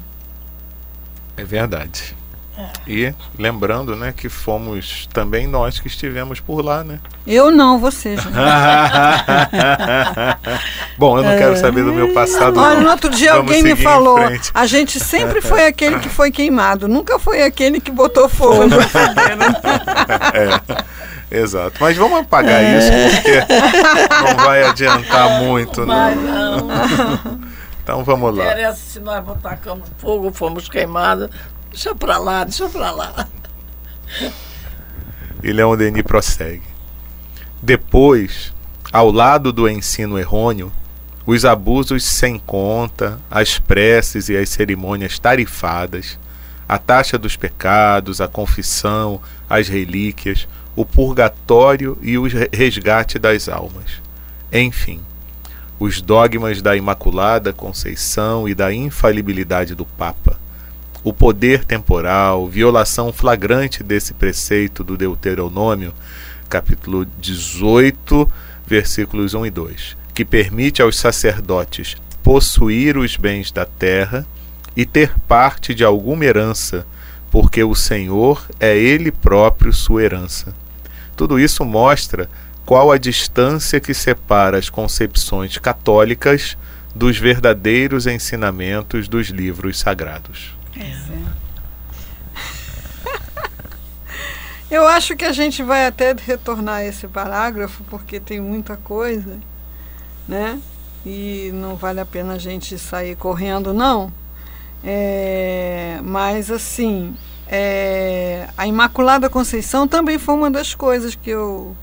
É 1.36 1.44
verdade. 1.44 2.16
E 2.86 3.12
lembrando, 3.36 3.96
né, 3.96 4.14
que 4.16 4.28
fomos 4.28 5.08
também 5.12 5.46
nós 5.46 5.80
que 5.80 5.88
estivemos 5.88 6.38
por 6.38 6.64
lá, 6.64 6.84
né? 6.84 7.00
Eu 7.26 7.50
não, 7.50 7.78
você. 7.78 8.14
Bom, 10.96 11.18
eu 11.18 11.24
não 11.24 11.30
é. 11.30 11.38
quero 11.38 11.56
saber 11.56 11.82
do 11.82 11.92
meu 11.92 12.12
passado. 12.12 12.60
Olha, 12.60 12.80
no 12.80 12.90
outro 12.90 13.10
dia 13.10 13.32
Vamos 13.32 13.48
alguém 13.48 13.62
me 13.64 13.74
falou: 13.74 14.18
a 14.52 14.66
gente 14.66 15.00
sempre 15.00 15.40
foi 15.40 15.66
aquele 15.66 15.98
que 15.98 16.08
foi 16.08 16.30
queimado, 16.30 16.86
nunca 16.86 17.18
foi 17.18 17.42
aquele 17.42 17.80
que 17.80 17.90
botou 17.90 18.28
fogo. 18.28 18.64
é, 21.30 21.36
exato. 21.36 21.76
Mas 21.80 21.96
vamos 21.96 22.20
apagar 22.20 22.62
é. 22.62 22.78
isso, 22.78 22.90
porque 23.16 23.46
não 24.22 24.44
vai 24.44 24.62
adiantar 24.64 25.42
muito, 25.42 25.84
vai, 25.84 26.14
não. 26.14 26.68
não. 26.68 27.54
Então 27.82 28.04
vamos 28.04 28.36
lá. 28.36 28.44
Interessa 28.44 28.80
se 28.92 29.00
nós 29.00 29.22
botacamos 29.22 29.88
fogo, 29.98 30.32
fomos 30.32 30.68
queimados, 30.68 31.28
Deixa 31.74 31.92
pra 31.92 32.18
lá, 32.18 32.44
deixa 32.44 32.68
pra 32.68 32.92
lá. 32.92 33.28
E 35.42 35.52
Leon 35.52 35.76
Denis 35.76 36.04
prossegue. 36.04 36.62
Depois, 37.60 38.54
ao 38.92 39.10
lado 39.10 39.52
do 39.52 39.68
ensino 39.68 40.16
errôneo, 40.16 40.72
os 41.26 41.44
abusos 41.44 42.04
sem 42.04 42.38
conta, 42.38 43.20
as 43.28 43.58
preces 43.58 44.28
e 44.28 44.36
as 44.36 44.50
cerimônias 44.50 45.18
tarifadas, 45.18 46.16
a 46.68 46.78
taxa 46.78 47.18
dos 47.18 47.34
pecados, 47.34 48.20
a 48.20 48.28
confissão, 48.28 49.20
as 49.50 49.66
relíquias, 49.66 50.46
o 50.76 50.86
purgatório 50.86 51.98
e 52.00 52.16
o 52.16 52.28
resgate 52.52 53.18
das 53.18 53.48
almas. 53.48 54.00
Enfim, 54.52 55.00
os 55.80 56.00
dogmas 56.00 56.62
da 56.62 56.76
Imaculada 56.76 57.52
Conceição 57.52 58.48
e 58.48 58.54
da 58.54 58.72
infalibilidade 58.72 59.74
do 59.74 59.84
Papa, 59.84 60.38
o 61.04 61.12
poder 61.12 61.66
temporal, 61.66 62.48
violação 62.48 63.12
flagrante 63.12 63.82
desse 63.82 64.14
preceito 64.14 64.82
do 64.82 64.96
Deuteronômio, 64.96 65.92
capítulo 66.48 67.04
18, 67.20 68.26
versículos 68.66 69.34
1 69.34 69.44
e 69.44 69.50
2, 69.50 69.96
que 70.14 70.24
permite 70.24 70.80
aos 70.80 70.96
sacerdotes 70.96 71.94
possuir 72.22 72.96
os 72.96 73.18
bens 73.18 73.52
da 73.52 73.66
terra 73.66 74.26
e 74.74 74.86
ter 74.86 75.12
parte 75.28 75.74
de 75.74 75.84
alguma 75.84 76.24
herança, 76.24 76.86
porque 77.30 77.62
o 77.62 77.74
Senhor 77.74 78.42
é 78.58 78.74
Ele 78.74 79.12
próprio 79.12 79.74
sua 79.74 80.02
herança. 80.02 80.54
Tudo 81.14 81.38
isso 81.38 81.66
mostra 81.66 82.30
qual 82.64 82.90
a 82.90 82.96
distância 82.96 83.78
que 83.78 83.92
separa 83.92 84.56
as 84.56 84.70
concepções 84.70 85.58
católicas 85.58 86.56
dos 86.94 87.18
verdadeiros 87.18 88.06
ensinamentos 88.06 89.06
dos 89.06 89.28
livros 89.28 89.78
sagrados. 89.78 90.63
É. 90.76 91.44
Eu 94.70 94.88
acho 94.88 95.14
que 95.14 95.24
a 95.24 95.32
gente 95.32 95.62
vai 95.62 95.86
até 95.86 96.12
retornar 96.12 96.82
esse 96.82 97.06
parágrafo, 97.06 97.84
porque 97.84 98.18
tem 98.18 98.40
muita 98.40 98.76
coisa, 98.76 99.38
né? 100.26 100.60
E 101.06 101.50
não 101.52 101.76
vale 101.76 102.00
a 102.00 102.06
pena 102.06 102.34
a 102.34 102.38
gente 102.38 102.78
sair 102.78 103.14
correndo, 103.14 103.72
não. 103.74 104.12
É, 104.82 106.00
mas, 106.02 106.50
assim, 106.50 107.14
é, 107.46 108.48
a 108.56 108.66
Imaculada 108.66 109.28
Conceição 109.30 109.86
também 109.86 110.18
foi 110.18 110.34
uma 110.34 110.50
das 110.50 110.74
coisas 110.74 111.14
que 111.14 111.30
eu. 111.30 111.76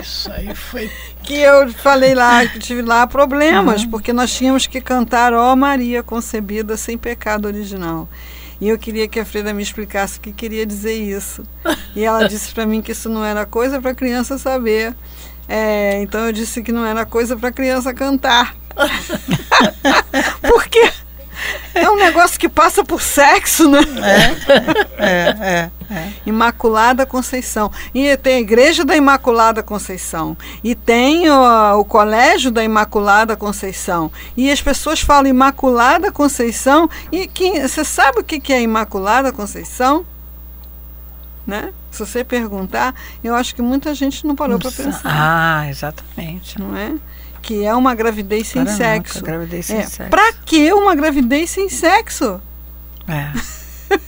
Isso 0.00 0.30
aí 0.32 0.54
foi. 0.54 0.90
Que 1.22 1.34
eu 1.34 1.70
falei 1.72 2.14
lá, 2.14 2.46
que 2.46 2.58
tive 2.58 2.82
lá 2.82 3.06
problemas, 3.06 3.82
uhum. 3.82 3.90
porque 3.90 4.12
nós 4.12 4.32
tínhamos 4.32 4.66
que 4.66 4.80
cantar 4.80 5.32
Ó 5.32 5.54
Maria 5.54 6.02
concebida 6.02 6.76
sem 6.76 6.96
pecado 6.96 7.46
original. 7.46 8.08
E 8.60 8.68
eu 8.68 8.78
queria 8.78 9.08
que 9.08 9.18
a 9.18 9.24
Freda 9.24 9.54
me 9.54 9.62
explicasse 9.62 10.18
o 10.18 10.20
que 10.20 10.32
queria 10.32 10.66
dizer 10.66 10.92
isso. 10.92 11.42
E 11.96 12.04
ela 12.04 12.28
disse 12.28 12.52
para 12.52 12.66
mim 12.66 12.82
que 12.82 12.92
isso 12.92 13.08
não 13.08 13.24
era 13.24 13.46
coisa 13.46 13.80
para 13.80 13.94
criança 13.94 14.36
saber. 14.36 14.94
É, 15.48 16.00
então 16.02 16.26
eu 16.26 16.32
disse 16.32 16.62
que 16.62 16.70
não 16.70 16.84
era 16.84 17.06
coisa 17.06 17.36
para 17.36 17.50
criança 17.50 17.94
cantar. 17.94 18.54
Porque 20.42 20.92
é 21.74 21.88
um 21.90 21.96
negócio 21.96 22.38
que 22.38 22.48
passa 22.48 22.84
por 22.84 23.00
sexo, 23.00 23.70
né? 23.70 23.80
É, 24.98 25.10
é, 25.40 25.70
é. 25.90 26.12
Imaculada 26.26 27.06
Conceição. 27.06 27.70
E 27.94 28.16
tem 28.16 28.36
a 28.36 28.40
Igreja 28.40 28.84
da 28.84 28.96
Imaculada 28.96 29.62
Conceição. 29.62 30.36
E 30.62 30.74
tem 30.74 31.28
o, 31.30 31.78
o 31.78 31.84
Colégio 31.84 32.50
da 32.50 32.62
Imaculada 32.62 33.36
Conceição. 33.36 34.10
E 34.36 34.50
as 34.50 34.60
pessoas 34.60 35.00
falam 35.00 35.30
Imaculada 35.30 36.12
Conceição. 36.12 36.88
E 37.10 37.26
que, 37.26 37.60
você 37.60 37.84
sabe 37.84 38.20
o 38.20 38.24
que 38.24 38.40
que 38.40 38.52
é 38.52 38.60
Imaculada 38.62 39.32
Conceição? 39.32 40.04
Né? 41.46 41.72
Se 41.90 42.06
você 42.06 42.22
perguntar, 42.22 42.94
eu 43.24 43.34
acho 43.34 43.54
que 43.54 43.62
muita 43.62 43.94
gente 43.94 44.26
não 44.26 44.36
parou 44.36 44.58
para 44.58 44.70
pensar. 44.70 45.02
Ah, 45.04 45.68
exatamente. 45.68 46.60
Não 46.60 46.76
é? 46.76 46.94
Que 47.42 47.64
é 47.64 47.74
uma 47.74 47.94
gravidez 47.94 48.48
sem 48.48 48.64
Para 48.64 48.72
sexo. 48.74 49.22
gravidez 49.22 49.66
sem 49.66 49.78
É, 49.78 49.82
sexo. 49.82 50.10
Pra 50.10 50.32
que 50.32 50.72
uma 50.72 50.94
gravidez 50.94 51.50
sem 51.50 51.68
sexo? 51.68 52.40
É, 53.08 53.32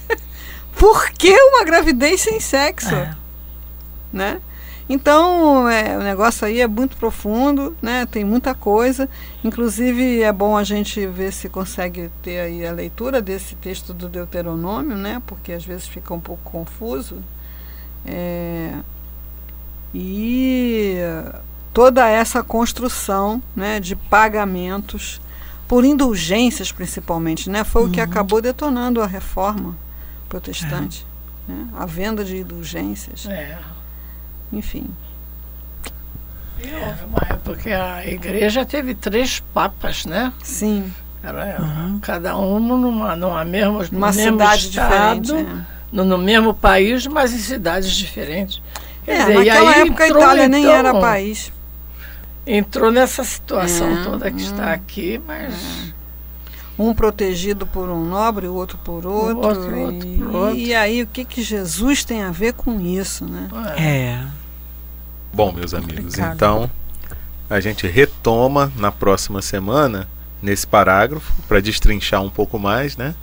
Por 0.79 1.11
que 1.11 1.35
uma 1.35 1.65
gravidez 1.65 2.21
sem 2.21 2.41
sexo? 2.41 2.95
é. 2.95 3.15
né? 4.13 4.41
Então, 4.89 5.69
é, 5.69 5.97
o 5.97 6.03
negócio 6.03 6.47
aí 6.47 6.61
é 6.61 6.67
muito 6.67 6.97
profundo, 6.97 7.75
né? 7.81 8.05
Tem 8.05 8.25
muita 8.25 8.53
coisa. 8.55 9.09
Inclusive, 9.43 10.21
é 10.23 10.31
bom 10.33 10.57
a 10.57 10.65
gente 10.65 11.07
ver 11.07 11.33
se 11.33 11.49
consegue 11.49 12.11
ter 12.23 12.41
aí 12.41 12.67
a 12.67 12.73
leitura 12.73 13.23
desse 13.23 13.55
texto 13.55 13.95
do 13.95 14.09
Deuteronômio, 14.09 14.97
né? 14.97 15.23
Porque 15.27 15.53
às 15.53 15.65
vezes 15.65 15.87
fica 15.87 16.13
um 16.13 16.21
pouco 16.21 16.43
confuso. 16.51 17.23
É, 18.05 18.73
e 19.95 20.97
toda 21.73 22.09
essa 22.09 22.43
construção, 22.43 23.43
né, 23.57 23.81
de 23.81 23.97
pagamentos 23.97 25.21
por 25.67 25.85
indulgências, 25.85 26.71
principalmente, 26.71 27.49
né? 27.49 27.65
Foi 27.65 27.87
o 27.87 27.91
que 27.91 28.01
acabou 28.01 28.43
detonando 28.43 29.01
a 29.01 29.07
reforma 29.07 29.75
protestante, 30.29 31.07
né? 31.49 31.67
A 31.75 31.87
venda 31.87 32.25
de 32.25 32.39
indulgências 32.39 33.27
É. 33.27 33.59
enfim. 34.53 34.87
E 36.63 36.67
houve 36.75 37.05
uma 37.07 37.27
época 37.29 37.57
que 37.57 37.73
a 37.73 38.07
igreja 38.07 38.65
teve 38.65 38.95
três 38.95 39.41
papas, 39.53 40.05
né? 40.05 40.33
Sim, 40.43 40.93
Era, 41.25 41.59
Cada 42.03 42.37
um 42.37 42.61
numa, 42.61 43.17
numa 43.17 43.45
mesma, 43.45 43.71
uma 43.71 44.11
no 44.11 44.17
mesmo 44.17 44.33
cidade 44.33 44.69
estado, 44.69 45.21
diferente. 45.23 45.65
no, 45.91 46.05
no 46.05 46.19
mesmo 46.19 46.53
país, 46.53 47.07
mas 47.07 47.33
em 47.33 47.39
cidades 47.39 47.91
diferentes. 47.93 48.61
É, 49.07 49.07
Quer 49.07 49.13
é 49.13 49.19
dizer, 49.19 49.33
e 49.33 49.37
naquela 49.37 49.71
aí 49.71 49.81
época 49.83 50.05
a 50.05 50.09
Itália 50.09 50.49
nem 50.49 50.65
então, 50.65 50.75
era 50.75 50.93
país. 51.01 51.53
Entrou 52.47 52.91
nessa 52.91 53.23
situação 53.25 54.01
É, 54.01 54.05
toda 54.05 54.31
que 54.31 54.43
é. 54.43 54.45
está 54.45 54.73
aqui, 54.73 55.21
mas 55.27 55.93
Um 56.79 56.95
protegido 56.95 57.67
por 57.67 57.89
um 57.89 58.05
nobre, 58.05 58.47
o 58.47 58.55
outro 58.55 58.79
por 58.79 59.07
outro. 59.07 59.39
outro, 59.39 59.79
outro 59.79 60.09
e, 60.09 60.17
por 60.19 60.35
outro. 60.35 60.57
e 60.57 60.75
aí 60.75 61.03
o 61.03 61.07
que, 61.07 61.25
que 61.25 61.43
Jesus 61.43 62.05
tem 62.05 62.23
a 62.23 62.31
ver 62.31 62.55
com 62.55 62.81
isso, 62.81 63.25
né? 63.27 63.49
é. 63.77 64.25
Bom, 65.33 65.53
meus 65.53 65.73
amigos, 65.73 66.19
então 66.19 66.71
a 67.49 67.61
gente 67.61 67.87
retoma 67.87 68.73
na 68.77 68.91
próxima 68.91 69.41
semana 69.41 70.09
nesse 70.43 70.67
parágrafo 70.67 71.33
para 71.47 71.61
destrinchar 71.61 72.23
um 72.23 72.31
pouco 72.31 72.59
mais, 72.59 72.97
né? 72.97 73.15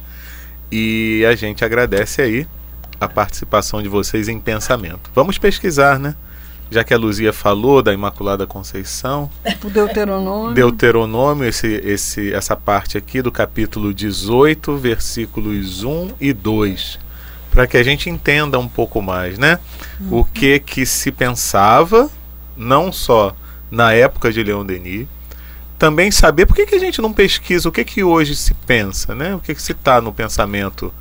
E 0.72 1.26
a 1.30 1.36
gente 1.36 1.66
agradece 1.66 2.22
aí 2.22 2.48
a 3.00 3.08
participação 3.08 3.82
de 3.82 3.90
vocês 3.90 4.28
em 4.28 4.40
pensamento. 4.40 5.10
Vamos 5.14 5.38
pesquisar, 5.38 6.00
né? 6.00 6.16
Já 6.72 6.84
que 6.84 6.94
a 6.94 6.98
Luzia 6.98 7.34
falou 7.34 7.82
da 7.82 7.92
Imaculada 7.92 8.46
Conceição, 8.46 9.30
O 9.64 9.70
Deuteronômio. 9.70 10.54
Deuteronômio, 10.54 11.48
esse, 11.48 11.68
esse, 11.84 12.32
essa 12.32 12.56
parte 12.56 12.98
aqui 12.98 13.22
do 13.22 13.32
capítulo 13.32 13.92
18, 13.92 14.78
versículos 14.78 15.84
1 15.84 16.12
e 16.22 16.32
2, 16.32 17.00
para 17.50 17.66
que 17.66 17.76
a 17.76 17.84
gente 17.84 18.10
entenda 18.10 18.60
um 18.60 18.68
pouco 18.68 19.02
mais, 19.02 19.40
né? 19.40 19.60
O 20.12 20.24
que 20.24 20.60
que 20.60 20.86
se 20.86 21.12
pensava, 21.12 22.10
não 22.56 22.92
só 22.92 23.36
na 23.72 23.92
época 23.94 24.32
de 24.32 24.44
Leon 24.44 24.64
Denis, 24.64 25.08
também 25.80 26.12
saber 26.12 26.46
por 26.46 26.56
que, 26.56 26.66
que 26.66 26.76
a 26.76 26.80
gente 26.80 27.02
não 27.02 27.14
pesquisa 27.14 27.70
o 27.70 27.72
que 27.72 27.84
que 27.84 28.04
hoje 28.04 28.36
se 28.36 28.54
pensa, 28.54 29.16
né? 29.16 29.34
O 29.34 29.40
que 29.40 29.56
que 29.56 29.62
se 29.62 29.72
está 29.72 30.02
no 30.02 30.14
pensamento 30.14 30.94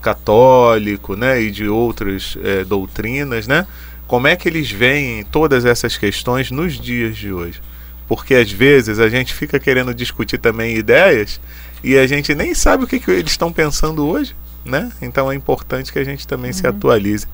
católico, 0.00 1.16
né? 1.16 1.40
E 1.40 1.50
de 1.50 1.66
outras 1.68 2.36
eh, 2.44 2.62
doutrinas, 2.62 3.48
né? 3.48 3.66
Como 4.06 4.26
é 4.26 4.36
que 4.36 4.48
eles 4.48 4.70
veem 4.70 5.24
todas 5.24 5.64
essas 5.64 5.96
questões 5.96 6.50
nos 6.50 6.80
dias 6.80 7.16
de 7.16 7.32
hoje? 7.32 7.60
porque 8.08 8.34
às 8.34 8.50
vezes 8.50 8.98
a 8.98 9.08
gente 9.08 9.34
fica 9.34 9.58
querendo 9.58 9.94
discutir 9.94 10.38
também 10.38 10.76
ideias 10.76 11.40
e 11.82 11.96
a 11.96 12.06
gente 12.06 12.34
nem 12.34 12.54
sabe 12.54 12.84
o 12.84 12.86
que, 12.86 13.00
que 13.00 13.10
eles 13.10 13.32
estão 13.32 13.52
pensando 13.52 14.06
hoje, 14.06 14.34
né? 14.64 14.90
Então 15.02 15.30
é 15.30 15.34
importante 15.34 15.92
que 15.92 15.98
a 15.98 16.04
gente 16.04 16.26
também 16.26 16.52
se 16.52 16.66
atualize 16.66 17.26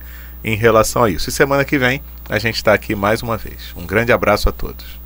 em 0.43 0.55
relação 0.55 1.03
a 1.03 1.09
isso. 1.09 1.29
E 1.29 1.31
semana 1.31 1.63
que 1.63 1.77
vem 1.77 2.01
a 2.29 2.39
gente 2.39 2.55
está 2.55 2.73
aqui 2.73 2.95
mais 2.95 3.21
uma 3.21 3.37
vez. 3.37 3.73
Um 3.75 3.85
grande 3.85 4.11
abraço 4.11 4.49
a 4.49 4.51
todos. 4.51 5.02